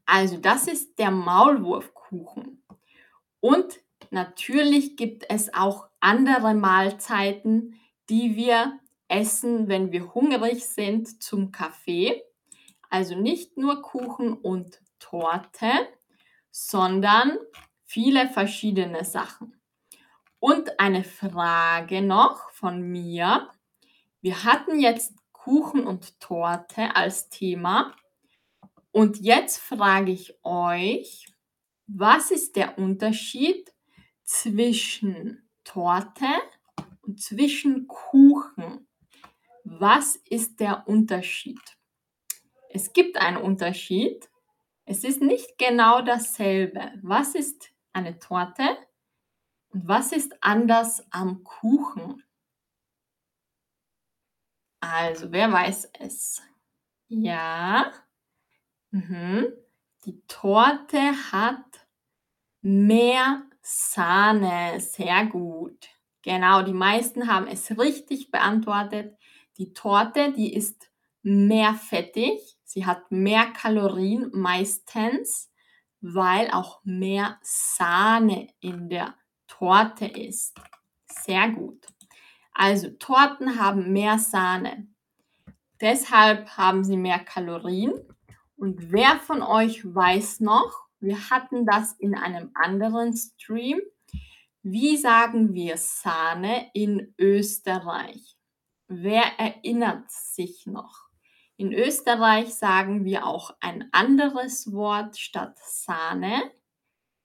Also 0.05 0.37
das 0.37 0.67
ist 0.67 0.99
der 0.99 1.09
Maulwurfkuchen. 1.09 2.58
Und 3.39 3.79
natürlich 4.11 4.97
gibt 4.97 5.25
es 5.29 5.53
auch 5.53 5.87
andere 5.99 6.53
Mahlzeiten, 6.53 7.79
die 8.09 8.35
wir 8.35 8.79
essen, 9.07 9.67
wenn 9.67 9.91
wir 9.91 10.13
hungrig 10.13 10.65
sind 10.65 11.21
zum 11.21 11.51
Kaffee. 11.51 12.23
Also 12.89 13.15
nicht 13.15 13.57
nur 13.57 13.81
Kuchen 13.81 14.33
und 14.33 14.81
Torte, 14.99 15.71
sondern 16.51 17.37
viele 17.85 18.27
verschiedene 18.29 19.05
Sachen. 19.05 19.55
Und 20.39 20.79
eine 20.79 21.03
Frage 21.03 22.01
noch 22.01 22.49
von 22.51 22.81
mir. 22.81 23.49
Wir 24.21 24.43
hatten 24.43 24.79
jetzt 24.79 25.13
Kuchen 25.33 25.85
und 25.85 26.19
Torte 26.19 26.95
als 26.95 27.29
Thema. 27.29 27.93
Und 28.91 29.17
jetzt 29.17 29.57
frage 29.57 30.11
ich 30.11 30.37
euch, 30.43 31.27
was 31.91 32.31
ist 32.31 32.55
der 32.55 32.77
Unterschied 32.77 33.73
zwischen 34.23 35.49
Torte 35.63 36.27
und 37.01 37.21
zwischen 37.21 37.87
Kuchen? 37.87 38.87
Was 39.63 40.15
ist 40.15 40.59
der 40.59 40.87
Unterschied? 40.87 41.59
Es 42.69 42.93
gibt 42.93 43.17
einen 43.17 43.37
Unterschied. 43.37 44.29
Es 44.85 45.03
ist 45.03 45.21
nicht 45.21 45.57
genau 45.57 46.01
dasselbe. 46.01 46.93
Was 47.01 47.35
ist 47.35 47.71
eine 47.91 48.19
Torte 48.19 48.77
und 49.69 49.87
was 49.87 50.11
ist 50.11 50.35
anders 50.41 51.03
am 51.11 51.43
Kuchen? 51.43 52.23
Also, 54.79 55.31
wer 55.31 55.51
weiß 55.51 55.91
es? 55.99 56.41
Ja. 57.07 57.91
Mhm. 58.91 59.47
Die 60.05 60.21
Torte 60.27 61.11
hat 61.31 61.78
mehr 62.61 63.43
Sahne. 63.61 64.79
Sehr 64.79 65.25
gut. 65.25 65.87
Genau, 66.21 66.61
die 66.63 66.73
meisten 66.73 67.27
haben 67.27 67.47
es 67.47 67.77
richtig 67.77 68.31
beantwortet. 68.31 69.15
Die 69.57 69.73
Torte, 69.73 70.33
die 70.33 70.53
ist 70.53 70.89
mehr 71.21 71.73
fettig. 71.75 72.57
Sie 72.63 72.85
hat 72.85 73.11
mehr 73.11 73.47
Kalorien 73.47 74.29
meistens, 74.33 75.51
weil 76.01 76.49
auch 76.51 76.81
mehr 76.83 77.39
Sahne 77.41 78.47
in 78.59 78.89
der 78.89 79.15
Torte 79.47 80.05
ist. 80.05 80.59
Sehr 81.05 81.49
gut. 81.49 81.85
Also 82.53 82.89
Torten 82.89 83.59
haben 83.59 83.91
mehr 83.91 84.19
Sahne. 84.19 84.87
Deshalb 85.81 86.57
haben 86.57 86.83
sie 86.83 86.97
mehr 86.97 87.19
Kalorien. 87.19 87.93
Und 88.57 88.91
wer 88.91 89.17
von 89.19 89.41
euch 89.41 89.83
weiß 89.83 90.41
noch, 90.41 90.88
wir 90.99 91.29
hatten 91.29 91.65
das 91.65 91.93
in 91.93 92.15
einem 92.15 92.51
anderen 92.53 93.15
Stream, 93.15 93.81
wie 94.61 94.97
sagen 94.97 95.53
wir 95.53 95.77
Sahne 95.77 96.69
in 96.73 97.13
Österreich? 97.17 98.37
Wer 98.87 99.39
erinnert 99.39 100.11
sich 100.11 100.65
noch? 100.65 101.09
In 101.55 101.73
Österreich 101.73 102.53
sagen 102.53 103.05
wir 103.05 103.25
auch 103.25 103.55
ein 103.59 103.87
anderes 103.91 104.71
Wort 104.73 105.17
statt 105.17 105.57
Sahne. 105.61 106.51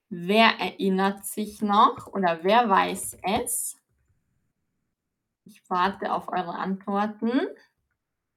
Wer 0.09 0.61
erinnert 0.61 1.25
sich 1.25 1.63
noch 1.63 2.07
oder 2.07 2.45
wer 2.45 2.69
weiß 2.69 3.19
es? 3.23 3.77
Ich 5.45 5.63
warte 5.69 6.13
auf 6.13 6.29
eure 6.29 6.55
Antworten. 6.55 7.41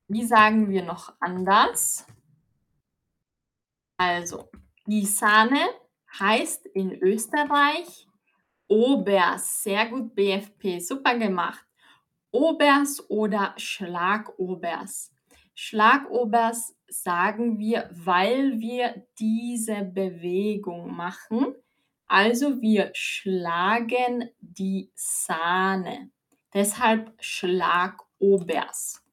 Wie 0.08 0.26
sagen 0.26 0.70
wir 0.70 0.84
noch 0.84 1.14
anders? 1.20 2.08
Also, 3.98 4.50
die 4.88 5.06
Sahne 5.06 5.60
heißt 6.20 6.66
in 6.68 6.94
Österreich 7.02 8.08
Obers. 8.68 9.64
Sehr 9.64 9.86
gut, 9.88 10.16
BFP. 10.16 10.80
Super 10.80 11.18
gemacht. 11.18 11.66
Obers 12.32 13.10
oder 13.10 13.54
Schlagobers. 13.58 15.14
Schlagobers 15.54 16.76
sagen 16.88 17.60
wir, 17.60 17.90
weil 17.92 18.60
wir 18.60 19.08
diese 19.20 19.84
Bewegung 19.84 20.96
machen. 20.96 21.56
Also 22.08 22.62
wir 22.62 22.92
schlagen 22.94 24.30
die 24.40 24.92
Sahne. 24.96 26.12
Deshalb 26.54 27.14
Schlagobers. 27.20 29.04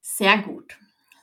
Sehr 0.00 0.38
gut. 0.38 0.76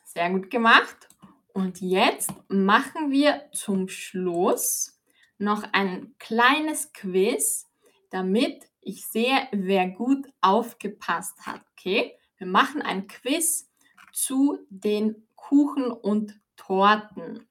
Sehr 0.06 0.30
gut 0.30 0.50
gemacht. 0.50 1.10
Und 1.56 1.80
jetzt 1.80 2.34
machen 2.50 3.12
wir 3.12 3.50
zum 3.54 3.88
Schluss 3.88 5.00
noch 5.38 5.64
ein 5.72 6.14
kleines 6.20 6.92
Quiz, 6.92 7.66
damit 8.10 8.70
ich 8.82 9.08
sehe, 9.08 9.48
wer 9.54 9.88
gut 9.88 10.28
aufgepasst 10.42 11.46
hat. 11.46 11.62
Okay? 11.72 12.20
Wir 12.36 12.48
machen 12.48 12.82
ein 12.82 13.08
Quiz 13.08 13.72
zu 14.12 14.68
den 14.70 15.30
Kuchen 15.38 15.94
und 15.94 16.38
Torten. 16.58 17.48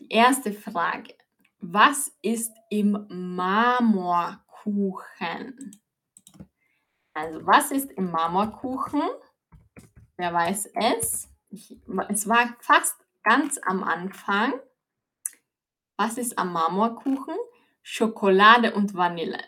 Die 0.00 0.08
erste 0.08 0.54
Frage. 0.54 1.14
Was 1.58 2.10
ist 2.22 2.54
im 2.70 3.06
Marmorkuchen? 3.10 4.32
Also, 7.12 7.46
was 7.46 7.70
ist 7.70 7.92
im 7.92 8.10
Marmorkuchen? 8.10 9.02
Wer 10.16 10.32
weiß 10.32 10.70
es? 10.74 11.33
Ich, 11.54 11.78
es 12.08 12.28
war 12.28 12.56
fast 12.58 12.96
ganz 13.22 13.60
am 13.64 13.84
Anfang. 13.84 14.54
Was 15.96 16.18
ist 16.18 16.36
am 16.36 16.52
Marmorkuchen? 16.52 17.36
Schokolade 17.80 18.74
und 18.74 18.94
Vanille. 18.94 19.38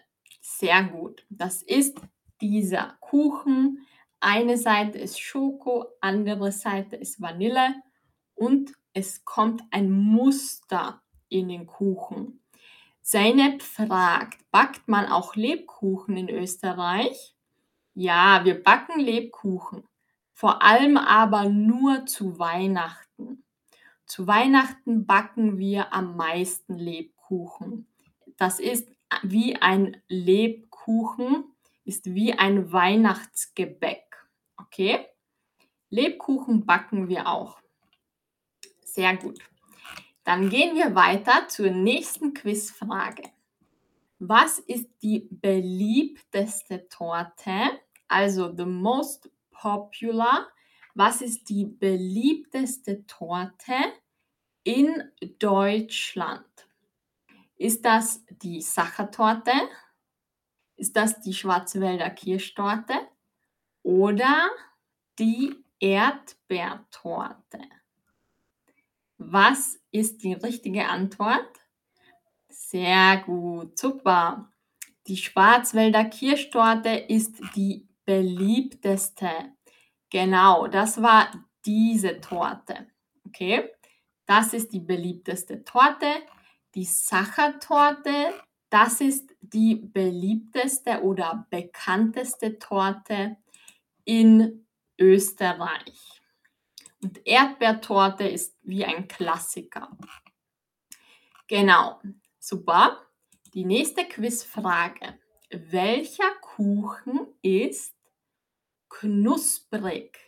Sehr 0.41 0.85
gut. 0.85 1.27
Das 1.31 1.63
ist 1.63 2.01
dieser 2.41 2.97
Kuchen. 3.01 3.85
Eine 4.21 4.57
Seite 4.57 4.99
ist 4.99 5.19
Schoko, 5.21 5.87
andere 6.01 6.53
Seite 6.53 6.95
ist 6.95 7.21
Vanille 7.21 7.75
und 8.35 8.73
es 8.93 9.25
kommt 9.25 9.63
ein 9.73 9.91
Muster 9.91 11.03
in 11.29 11.49
den 11.49 11.67
Kuchen. 11.67 12.41
Zeynep 13.03 13.63
fragt, 13.63 14.49
backt 14.53 14.87
man 14.87 15.07
auch 15.07 15.35
Lebkuchen 15.35 16.17
in 16.17 16.31
Österreich? 16.31 17.37
Ja, 17.95 18.45
wir 18.45 18.63
backen 18.63 19.01
Lebkuchen 19.01 19.83
vor 20.37 20.61
allem 20.61 20.99
aber 20.99 21.49
nur 21.49 22.05
zu 22.05 22.39
Weihnachten. 22.39 23.43
Zu 24.05 24.27
Weihnachten 24.27 25.07
backen 25.07 25.57
wir 25.57 25.95
am 25.95 26.15
meisten 26.15 26.75
Lebkuchen. 26.75 27.87
Das 28.37 28.61
ist 28.61 28.87
wie 29.23 29.57
ein 29.57 29.97
Lebkuchen, 30.09 31.45
ist 31.87 32.15
wie 32.15 32.35
ein 32.35 32.71
Weihnachtsgebäck. 32.71 34.05
Okay? 34.59 35.07
Lebkuchen 35.89 36.67
backen 36.67 37.09
wir 37.09 37.29
auch. 37.29 37.59
Sehr 38.85 39.17
gut. 39.17 39.39
Dann 40.25 40.51
gehen 40.51 40.77
wir 40.77 40.95
weiter 40.95 41.49
zur 41.49 41.71
nächsten 41.71 42.35
Quizfrage. 42.35 43.23
Was 44.19 44.59
ist 44.59 44.91
die 45.01 45.29
beliebteste 45.31 46.91
Torte 46.91 47.81
Also 48.09 48.55
the 48.55 48.67
most 48.67 49.31
popular. 49.61 50.49
Was 50.95 51.21
ist 51.21 51.49
die 51.49 51.67
beliebteste 51.67 53.07
Torte 53.07 53.75
in 54.65 55.03
Deutschland? 55.39 56.47
Ist 57.57 57.85
das 57.85 58.25
die 58.31 58.61
Sachertorte? 58.61 59.53
Ist 60.77 60.97
das 60.97 61.21
die 61.21 61.33
Schwarzwälder 61.33 62.11
Kirschtorte 62.11 62.95
oder 63.83 64.51
die 65.19 65.55
Erdbeertorte? 65.81 67.61
Was 69.19 69.79
ist 69.91 70.23
die 70.23 70.35
richtige 70.35 70.89
Antwort? 70.89 71.49
Sehr 72.49 73.23
gut, 73.25 73.79
super. 73.79 74.53
Die 75.07 75.17
Schwarzwälder 75.17 76.05
Kirschtorte 76.05 76.91
ist 76.91 77.41
die 77.55 77.89
beliebteste. 78.07 79.53
Genau, 80.09 80.67
das 80.69 81.03
war 81.03 81.31
diese 81.67 82.21
Torte. 82.21 82.87
Okay, 83.27 83.71
das 84.25 84.55
ist 84.55 84.73
die 84.73 84.81
beliebteste 84.81 85.65
Torte. 85.65 86.07
Die 86.75 86.85
Sachertorte, 86.85 88.33
das 88.71 89.01
ist 89.01 89.35
die 89.41 89.75
beliebteste 89.75 91.03
oder 91.03 91.47
bekannteste 91.51 92.59
Torte 92.59 93.37
in 94.05 94.67
Österreich. 94.99 96.23
Und 97.03 97.27
Erdbeertorte 97.27 98.27
ist 98.27 98.57
wie 98.63 98.85
ein 98.85 99.09
Klassiker. 99.09 99.97
Genau, 101.49 102.01
super. 102.39 103.03
Die 103.55 103.65
nächste 103.65 104.05
Quizfrage. 104.05 105.19
Welcher 105.51 106.31
Kuchen 106.41 107.27
ist 107.43 107.96
knusprig? 109.01 110.19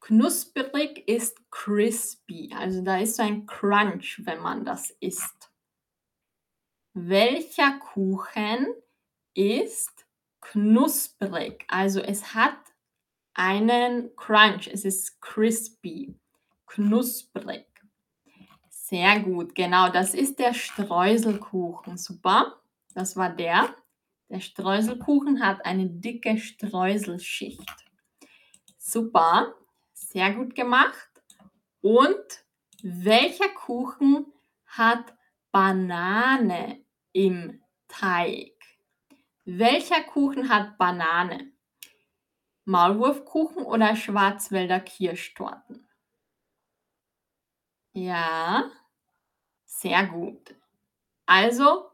Knusprig 0.00 1.06
ist 1.06 1.50
crispy, 1.50 2.54
also 2.56 2.82
da 2.82 2.98
ist 2.98 3.16
so 3.16 3.22
ein 3.22 3.46
Crunch, 3.46 4.22
wenn 4.24 4.40
man 4.40 4.64
das 4.64 4.90
isst. 5.00 5.50
Welcher 6.94 7.78
Kuchen 7.80 8.66
ist 9.34 10.06
knusprig? 10.40 11.64
Also 11.68 12.00
es 12.00 12.34
hat 12.34 12.58
einen 13.34 14.14
Crunch, 14.16 14.68
es 14.68 14.84
ist 14.84 15.20
crispy, 15.20 16.18
knusprig. 16.66 17.66
Sehr 18.70 19.20
gut, 19.20 19.54
genau, 19.54 19.90
das 19.90 20.14
ist 20.14 20.38
der 20.38 20.54
Streuselkuchen. 20.54 21.98
Super, 21.98 22.60
das 22.94 23.16
war 23.16 23.30
der. 23.30 23.74
Der 24.30 24.40
Streuselkuchen 24.40 25.42
hat 25.42 25.64
eine 25.66 25.86
dicke 25.88 26.38
Streuselschicht. 26.38 27.83
Super, 28.86 29.54
sehr 29.94 30.34
gut 30.34 30.54
gemacht. 30.54 31.08
Und 31.80 32.44
welcher 32.82 33.48
Kuchen 33.48 34.26
hat 34.66 35.14
Banane 35.50 36.84
im 37.12 37.62
Teig? 37.88 38.52
Welcher 39.46 40.02
Kuchen 40.02 40.50
hat 40.50 40.76
Banane? 40.76 41.50
Maulwurfkuchen 42.66 43.64
oder 43.64 43.96
Schwarzwälder 43.96 44.80
Kirschtorten? 44.80 45.88
Ja, 47.94 48.70
sehr 49.64 50.06
gut. 50.08 50.54
Also 51.24 51.90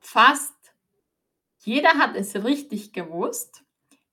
fast 0.00 0.74
jeder 1.60 1.94
hat 1.94 2.16
es 2.16 2.34
richtig 2.34 2.92
gewusst. 2.92 3.64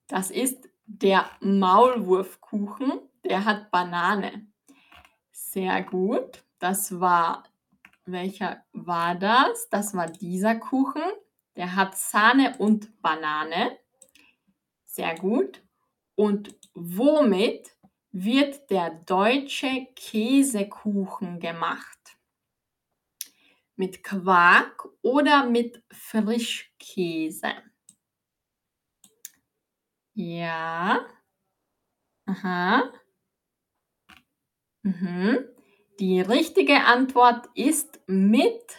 Das 0.07 0.29
ist 0.29 0.70
der 0.99 1.29
Maulwurfkuchen, 1.39 2.99
der 3.23 3.45
hat 3.45 3.71
Banane. 3.71 4.47
Sehr 5.31 5.83
gut. 5.83 6.43
Das 6.59 6.99
war, 6.99 7.43
welcher 8.05 8.63
war 8.73 9.15
das? 9.15 9.69
Das 9.69 9.95
war 9.95 10.07
dieser 10.07 10.55
Kuchen. 10.55 11.03
Der 11.55 11.75
hat 11.75 11.97
Sahne 11.97 12.55
und 12.57 13.01
Banane. 13.01 13.77
Sehr 14.83 15.15
gut. 15.15 15.63
Und 16.15 16.55
womit 16.73 17.71
wird 18.11 18.69
der 18.69 18.89
deutsche 18.89 19.87
Käsekuchen 19.95 21.39
gemacht? 21.39 22.17
Mit 23.75 24.03
Quark 24.03 24.89
oder 25.01 25.45
mit 25.45 25.83
Frischkäse? 25.89 27.70
Ja. 30.23 31.03
Aha. 32.27 32.93
Mhm. 34.83 35.39
Die 35.99 36.21
richtige 36.21 36.85
Antwort 36.85 37.49
ist 37.55 37.99
mit 38.05 38.77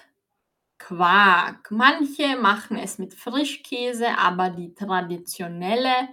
Quark. 0.79 1.69
Manche 1.73 2.37
machen 2.37 2.77
es 2.77 2.99
mit 2.99 3.15
Frischkäse, 3.15 4.17
aber 4.19 4.51
die 4.51 4.73
traditionelle 4.73 6.11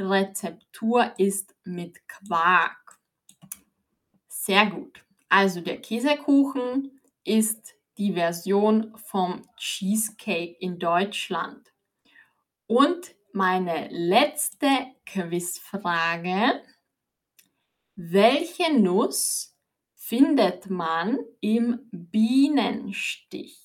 Rezeptur 0.00 1.12
ist 1.16 1.54
mit 1.62 2.08
Quark. 2.08 2.98
Sehr 4.26 4.66
gut. 4.66 5.04
Also 5.28 5.60
der 5.60 5.80
Käsekuchen 5.80 7.00
ist 7.22 7.76
die 7.98 8.14
Version 8.14 8.96
vom 8.96 9.42
Cheesecake 9.56 10.56
in 10.58 10.80
Deutschland. 10.80 11.72
Und 12.66 13.14
meine 13.34 13.88
letzte 13.88 14.68
Quizfrage. 15.06 16.62
Welche 17.94 18.72
Nuss 18.78 19.56
findet 19.94 20.68
man 20.70 21.18
im 21.40 21.88
Bienenstich? 21.90 23.58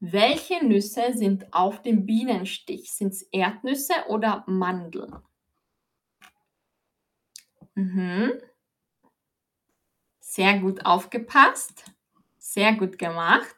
Welche 0.00 0.64
Nüsse 0.64 1.12
sind 1.14 1.52
auf 1.52 1.82
dem 1.82 2.06
Bienenstich? 2.06 2.92
Sind 2.92 3.12
es 3.12 3.22
Erdnüsse 3.22 3.94
oder 4.08 4.44
Mandeln? 4.46 5.18
Mhm. 7.74 8.32
Sehr 10.20 10.58
gut 10.60 10.84
aufgepasst. 10.84 11.84
Sehr 12.38 12.74
gut 12.74 12.98
gemacht. 12.98 13.56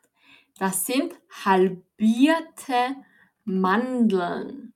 Das 0.58 0.86
sind 0.86 1.14
halbierte 1.44 2.96
Mandeln. 3.44 4.74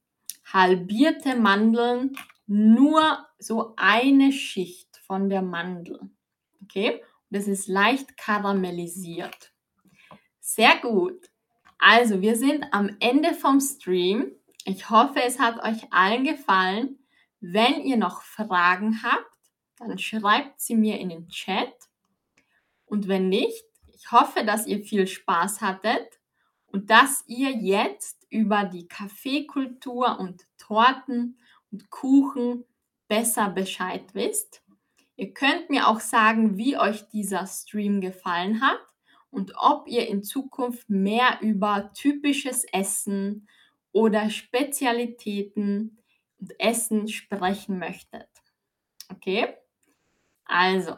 Halbierte 0.53 1.37
Mandeln, 1.37 2.17
nur 2.47 3.27
so 3.39 3.75
eine 3.77 4.33
Schicht 4.33 4.97
von 5.07 5.29
der 5.29 5.43
Mandel. 5.43 6.01
Okay? 6.63 7.03
Das 7.31 7.49
ist 7.49 7.67
leicht 7.67 8.17
karamellisiert. 8.17 9.53
Sehr 10.41 10.77
gut. 10.79 11.31
Also, 11.79 12.21
wir 12.21 12.37
sind 12.37 12.67
am 12.73 12.97
Ende 13.01 13.35
vom 13.35 13.61
Stream. 13.61 14.33
Ich 14.65 14.89
hoffe, 14.91 15.23
es 15.23 15.39
hat 15.39 15.63
euch 15.65 15.93
allen 15.93 16.25
gefallen. 16.25 16.99
Wenn 17.41 17.83
ihr 17.83 17.97
noch 17.97 18.23
Fragen 18.23 19.03
habt, 19.03 19.35
dann 19.79 19.99
schreibt 19.99 20.61
sie 20.61 20.77
mir 20.77 20.99
in 20.99 21.09
den 21.09 21.29
Chat. 21.29 21.75
Und 22.87 23.09
wenn 23.09 23.29
nicht, 23.29 23.65
ich 23.89 24.13
hoffe, 24.13 24.45
dass 24.45 24.67
ihr 24.67 24.83
viel 24.85 25.07
Spaß 25.07 25.61
hattet 25.61 26.21
und 26.75 26.91
dass 26.91 27.23
ihr 27.29 27.53
jetzt 27.53 28.27
über 28.31 28.65
die 28.65 28.89
Kaffeekultur 28.89 30.19
und 30.19 30.45
Torten 30.59 31.39
und 31.71 31.89
Kuchen 31.89 32.65
besser 33.07 33.49
Bescheid 33.49 34.03
wisst. 34.13 34.61
Ihr 35.15 35.33
könnt 35.33 35.71
mir 35.71 35.87
auch 35.87 36.01
sagen, 36.01 36.57
wie 36.57 36.77
euch 36.77 37.09
dieser 37.11 37.47
Stream 37.47 38.01
gefallen 38.01 38.61
hat 38.61 38.81
und 39.31 39.53
ob 39.57 39.87
ihr 39.87 40.09
in 40.09 40.25
Zukunft 40.25 40.91
mehr 40.91 41.39
über 41.43 41.93
typisches 41.95 42.65
Essen 42.73 43.47
oder 43.93 44.29
Spezialitäten 44.29 45.99
und 46.41 46.59
Essen 46.59 47.07
sprechen 47.07 47.79
möchtet. 47.79 48.29
Okay? 49.13 49.55
Also, 50.45 50.97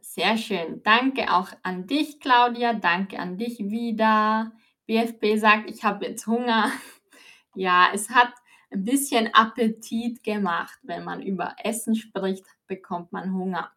sehr 0.00 0.36
schön. 0.36 0.84
Danke 0.84 1.34
auch 1.34 1.48
an 1.64 1.88
dich, 1.88 2.20
Claudia. 2.20 2.74
Danke 2.74 3.18
an 3.18 3.38
dich 3.38 3.58
wieder. 3.58 4.52
BFB 4.86 5.36
sagt, 5.36 5.70
ich 5.70 5.84
habe 5.84 6.06
jetzt 6.06 6.26
Hunger. 6.26 6.70
Ja, 7.58 7.88
es 7.94 8.10
hat 8.10 8.34
ein 8.70 8.84
bisschen 8.84 9.32
Appetit 9.32 10.22
gemacht. 10.22 10.78
Wenn 10.82 11.04
man 11.04 11.22
über 11.22 11.56
Essen 11.64 11.94
spricht, 11.94 12.44
bekommt 12.66 13.12
man 13.12 13.32
Hunger. 13.32 13.72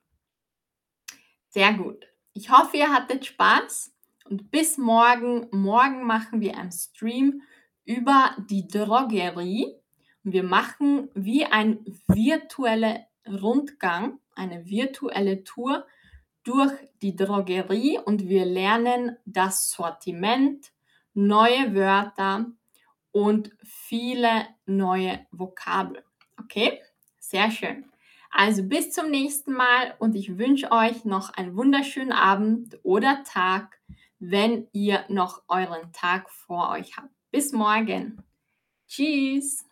Sehr 1.47 1.71
gut. 1.71 2.05
Ich 2.33 2.51
hoffe, 2.51 2.75
ihr 2.75 2.91
hattet 2.91 3.25
Spaß 3.25 3.95
und 4.25 4.51
bis 4.51 4.77
morgen. 4.77 5.47
Morgen 5.51 6.05
machen 6.05 6.41
wir 6.41 6.57
einen 6.57 6.73
Stream 6.73 7.41
über 7.85 8.35
die 8.49 8.67
Drogerie. 8.67 9.75
Wir 10.23 10.43
machen 10.43 11.09
wie 11.15 11.45
ein 11.45 11.79
virtueller 12.07 13.07
Rundgang, 13.25 14.19
eine 14.35 14.65
virtuelle 14.65 15.43
Tour 15.43 15.87
durch 16.43 16.73
die 17.01 17.15
Drogerie 17.15 17.99
und 17.99 18.27
wir 18.27 18.45
lernen 18.45 19.17
das 19.25 19.71
Sortiment, 19.71 20.71
neue 21.27 21.75
Wörter 21.75 22.45
und 23.11 23.51
viele 23.61 24.47
neue 24.65 25.25
Vokabeln. 25.31 26.03
Okay, 26.39 26.81
sehr 27.19 27.51
schön. 27.51 27.85
Also 28.31 28.63
bis 28.63 28.91
zum 28.91 29.09
nächsten 29.09 29.53
Mal 29.53 29.95
und 29.99 30.15
ich 30.15 30.37
wünsche 30.37 30.71
euch 30.71 31.03
noch 31.05 31.31
einen 31.33 31.55
wunderschönen 31.55 32.11
Abend 32.11 32.79
oder 32.83 33.23
Tag, 33.23 33.79
wenn 34.19 34.67
ihr 34.71 35.03
noch 35.09 35.43
euren 35.47 35.91
Tag 35.91 36.29
vor 36.29 36.69
euch 36.69 36.95
habt. 36.95 37.09
Bis 37.31 37.51
morgen. 37.51 38.23
Tschüss. 38.87 39.68